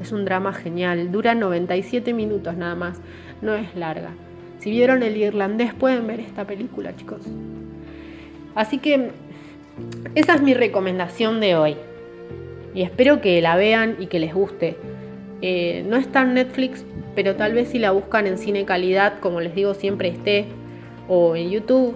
Es 0.00 0.12
un 0.12 0.24
drama 0.24 0.52
genial. 0.52 1.10
Dura 1.10 1.34
97 1.34 2.12
minutos 2.12 2.56
nada 2.56 2.74
más. 2.74 3.00
No 3.42 3.54
es 3.54 3.74
larga. 3.74 4.10
Si 4.58 4.70
vieron 4.70 5.02
el 5.02 5.16
irlandés 5.16 5.74
pueden 5.74 6.06
ver 6.06 6.20
esta 6.20 6.46
película, 6.46 6.94
chicos. 6.96 7.20
Así 8.54 8.78
que 8.78 9.10
esa 10.14 10.34
es 10.34 10.42
mi 10.42 10.54
recomendación 10.54 11.40
de 11.40 11.56
hoy. 11.56 11.76
Y 12.74 12.82
espero 12.82 13.20
que 13.20 13.40
la 13.40 13.56
vean 13.56 13.96
y 13.98 14.06
que 14.06 14.18
les 14.18 14.34
guste. 14.34 14.76
Eh, 15.42 15.84
no 15.88 15.96
está 15.96 16.22
en 16.22 16.34
Netflix, 16.34 16.84
pero 17.14 17.36
tal 17.36 17.52
vez 17.52 17.68
si 17.68 17.78
la 17.78 17.90
buscan 17.90 18.26
en 18.26 18.38
cine 18.38 18.64
calidad, 18.64 19.18
como 19.20 19.40
les 19.40 19.54
digo, 19.54 19.74
siempre 19.74 20.08
esté 20.08 20.46
o 21.08 21.36
en 21.36 21.50
YouTube 21.50 21.94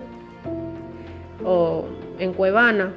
o 1.44 1.86
en 2.18 2.32
Cuevana. 2.32 2.92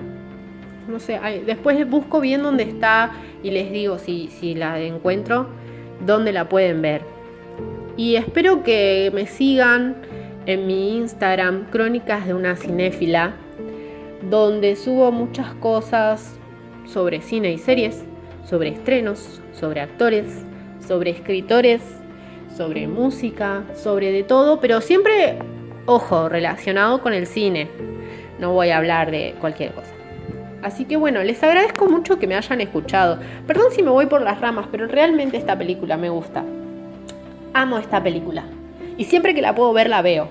No 0.88 1.00
sé, 1.00 1.20
después 1.46 1.90
busco 1.90 2.20
bien 2.20 2.44
dónde 2.44 2.64
está 2.64 3.12
y 3.44 3.52
les 3.52 3.72
digo 3.72 3.98
si, 3.98 4.28
si 4.28 4.56
la 4.56 4.80
encuentro, 4.80 5.48
dónde 6.06 6.32
la 6.32 6.50
pueden 6.50 6.82
ver. 6.82 7.02
Y 7.98 8.16
espero 8.16 8.64
que 8.64 9.12
me 9.14 9.28
sigan 9.28 9.96
en 10.46 10.66
mi 10.66 10.98
Instagram, 10.98 11.66
Crónicas 11.70 12.26
de 12.26 12.34
una 12.34 12.56
cinéfila, 12.56 13.34
donde 14.30 14.76
subo 14.76 15.12
muchas 15.12 15.54
cosas 15.56 16.38
sobre 16.86 17.22
cine 17.22 17.52
y 17.52 17.58
series, 17.58 18.04
sobre 18.44 18.70
estrenos, 18.70 19.42
sobre 19.54 19.82
actores, 19.82 20.44
sobre 20.86 21.12
escritores, 21.12 21.82
sobre 22.56 22.88
música, 22.88 23.64
sobre 23.76 24.12
de 24.12 24.24
todo, 24.24 24.60
pero 24.60 24.82
siempre 24.82 25.38
Ojo, 25.88 26.30
relacionado 26.30 27.02
con 27.02 27.14
el 27.14 27.26
cine. 27.26 27.68
No 28.42 28.54
voy 28.54 28.72
a 28.72 28.78
hablar 28.78 29.12
de 29.12 29.36
cualquier 29.40 29.72
cosa. 29.72 29.94
Así 30.64 30.86
que 30.86 30.98
bueno, 30.98 31.24
les 31.24 31.42
agradezco 31.44 31.88
mucho 31.88 32.20
que 32.20 32.28
me 32.28 32.36
hayan 32.36 32.60
escuchado. 32.60 33.20
Perdón 33.48 33.68
si 33.72 33.84
me 33.84 33.92
voy 33.92 34.08
por 34.08 34.22
las 34.22 34.42
ramas, 34.42 34.66
pero 34.72 34.88
realmente 34.88 35.38
esta 35.38 35.58
película 35.58 35.96
me 35.96 36.10
gusta. 36.10 36.44
Amo 37.54 37.78
esta 37.78 38.02
película. 38.02 38.44
Y 38.98 39.06
siempre 39.06 39.34
que 39.34 39.42
la 39.42 39.56
puedo 39.56 39.72
ver 39.74 39.90
la 39.90 40.02
veo. 40.02 40.28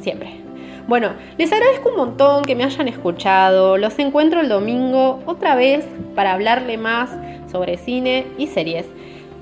Siempre. 0.00 0.40
Bueno, 0.88 1.12
les 1.38 1.52
agradezco 1.52 1.90
un 1.90 1.96
montón 1.96 2.42
que 2.42 2.56
me 2.56 2.64
hayan 2.64 2.88
escuchado. 2.88 3.78
Los 3.78 3.98
encuentro 3.98 4.40
el 4.40 4.48
domingo 4.48 5.22
otra 5.26 5.54
vez 5.54 5.86
para 6.14 6.32
hablarle 6.32 6.78
más 6.78 7.10
sobre 7.50 7.76
cine 7.76 8.26
y 8.38 8.46
series. 8.48 8.86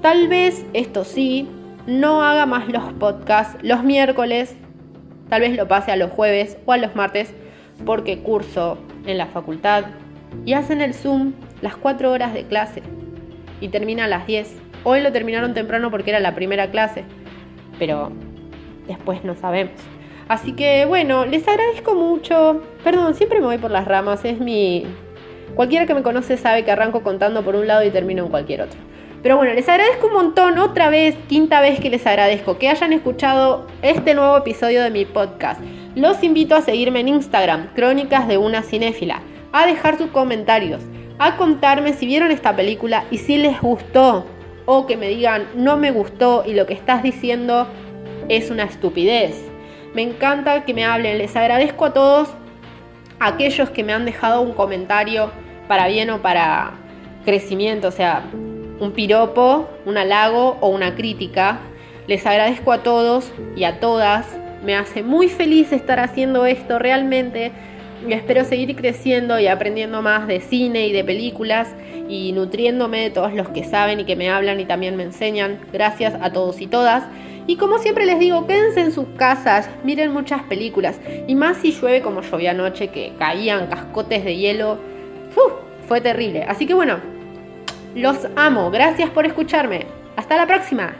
Tal 0.03 0.29
vez, 0.29 0.66
esto 0.75 1.05
sí, 1.05 1.49
no 1.87 2.23
haga 2.23 2.44
más 2.44 2.68
los 2.68 2.92
podcasts 2.94 3.57
los 3.62 3.83
miércoles 3.85 4.57
Tal 5.31 5.42
vez 5.42 5.57
lo 5.57 5.68
pase 5.68 5.92
a 5.92 5.96
los 5.96 6.11
jueves 6.11 6.59
o 6.66 6.73
a 6.73 6.77
los 6.77 6.96
martes 6.96 7.33
porque 7.85 8.19
curso 8.19 8.79
en 9.07 9.19
la 9.19 9.27
facultad 9.27 9.85
y 10.45 10.53
hacen 10.53 10.81
el 10.81 10.95
Zoom 10.95 11.33
las 11.61 11.77
4 11.77 12.11
horas 12.11 12.33
de 12.35 12.45
clase 12.45 12.83
y 13.61 13.69
termina 13.69 14.05
a 14.05 14.09
las 14.09 14.27
10. 14.27 14.57
Hoy 14.85 15.01
lo 15.01 15.12
terminaron 15.12 15.55
temprano 15.55 15.90
porque 15.90 16.11
era 16.11 16.21
la 16.21 16.35
primera 16.35 16.71
clase, 16.71 17.05
pero 17.79 18.11
después 18.87 19.25
no 19.25 19.35
sabemos. 19.35 19.75
Así 20.29 20.53
que 20.53 20.85
bueno, 20.87 21.27
les 21.27 21.47
agradezco 21.47 21.95
mucho. 21.95 22.62
Perdón, 22.85 23.14
siempre 23.14 23.40
me 23.40 23.47
voy 23.47 23.59
por 23.59 23.71
las 23.71 23.87
ramas, 23.87 24.25
es 24.25 24.38
mi... 24.40 24.87
Cualquiera 25.55 25.87
que 25.87 25.95
me 25.95 26.03
conoce 26.03 26.37
sabe 26.37 26.64
que 26.64 26.71
arranco 26.71 27.03
contando 27.03 27.43
por 27.43 27.57
un 27.57 27.66
lado 27.66 27.85
y 27.85 27.90
termino 27.90 28.25
en 28.25 28.31
cualquier 28.31 28.62
otro. 28.62 28.79
Pero 29.23 29.37
bueno, 29.37 29.53
les 29.53 29.69
agradezco 29.69 30.07
un 30.07 30.14
montón, 30.14 30.59
otra 30.59 30.88
vez, 30.88 31.14
quinta 31.29 31.61
vez 31.61 31.81
que 31.81 31.90
les 31.90 32.07
agradezco 32.07 32.57
que 32.57 32.69
hayan 32.69 32.93
escuchado 32.93 33.66
este 33.83 34.14
nuevo 34.14 34.38
episodio 34.38 34.83
de 34.83 34.90
mi 34.90 35.05
podcast. 35.05 35.61
Los 35.94 36.22
invito 36.22 36.55
a 36.55 36.62
seguirme 36.62 37.00
en 37.00 37.09
Instagram, 37.09 37.68
Crónicas 37.74 38.29
de 38.29 38.38
una 38.38 38.62
Cinéfila, 38.62 39.22
a 39.53 39.66
dejar 39.66 39.98
sus 39.98 40.11
comentarios, 40.11 40.83
a 41.18 41.37
contarme 41.37 41.92
si 41.92 42.07
vieron 42.07 42.31
esta 42.31 42.55
película 42.55 43.05
y 43.11 43.18
si 43.18 43.38
les 43.38 43.61
gustó, 43.61 44.24
o 44.66 44.87
que 44.87 44.96
me 44.96 45.09
digan 45.09 45.48
no 45.57 45.76
me 45.76 45.90
gustó 45.90 46.44
y 46.46 46.55
lo 46.55 46.66
que 46.66 46.74
estás 46.74 47.03
diciendo 47.03 47.66
es 48.29 48.50
una 48.50 48.64
estupidez. 48.64 49.44
Me 49.94 50.03
encanta 50.03 50.64
que 50.64 50.74
me 50.74 50.85
hablen, 50.85 51.18
les 51.18 51.35
agradezco 51.35 51.87
a 51.87 51.92
todos 51.92 52.29
aquellos 53.18 53.70
que 53.70 53.83
me 53.83 53.92
han 53.92 54.05
dejado 54.05 54.40
un 54.42 54.53
comentario 54.53 55.33
para 55.66 55.88
bien 55.88 56.11
o 56.11 56.22
para 56.22 56.72
crecimiento, 57.24 57.88
o 57.88 57.92
sea, 57.92 58.22
un 58.79 58.92
piropo, 58.92 59.68
un 59.85 59.98
halago 59.98 60.57
o 60.61 60.68
una 60.68 60.94
crítica. 60.94 61.59
Les 62.07 62.24
agradezco 62.26 62.72
a 62.72 62.83
todos 62.83 63.33
y 63.57 63.64
a 63.64 63.81
todas. 63.81 64.39
Me 64.64 64.77
hace 64.77 65.03
muy 65.03 65.29
feliz 65.29 65.73
estar 65.73 66.01
haciendo 66.01 66.46
esto 66.46 66.79
realmente 66.79 67.53
y 68.07 68.12
espero 68.12 68.44
seguir 68.44 68.75
creciendo 68.77 69.38
y 69.38 69.46
aprendiendo 69.46 70.03
más 70.03 70.27
de 70.27 70.40
cine 70.40 70.87
y 70.87 70.92
de 70.92 71.05
películas 71.05 71.75
y 72.09 72.33
nutriéndome 72.33 73.03
de 73.03 73.11
todos 73.11 73.35
los 73.35 73.49
que 73.51 73.64
saben 73.64 74.01
y 74.01 74.05
que 74.05 74.16
me 74.16 74.31
hablan 74.31 74.61
y 74.61 74.64
también 74.64 74.96
me 74.96 75.03
enseñan. 75.03 75.61
Gracias 75.73 76.14
a 76.20 76.33
todos 76.33 76.61
y 76.61 76.66
todas. 76.66 77.05
Y 77.46 77.57
como 77.57 77.79
siempre 77.79 78.07
les 78.07 78.18
digo, 78.18 78.46
quédense 78.46 78.81
en 78.81 78.92
sus 78.92 79.07
casas, 79.16 79.68
miren 79.83 80.12
muchas 80.12 80.42
películas. 80.44 81.01
Y 81.27 81.35
más 81.35 81.57
si 81.59 81.73
llueve 81.73 82.03
como 82.03 82.23
llovía 82.23 82.53
anoche, 82.53 82.88
que 82.88 83.12
caían 83.18 83.66
cascotes 83.66 84.25
de 84.25 84.37
hielo. 84.37 84.79
Fue 85.88 86.01
terrible. 86.01 86.44
Así 86.44 86.66
que 86.66 86.75
bueno, 86.75 86.99
los 87.94 88.29
amo. 88.37 88.70
Gracias 88.70 89.11
por 89.11 89.27
escucharme. 89.27 89.87
Hasta 90.16 90.37
la 90.37 90.46
próxima. 90.46 90.94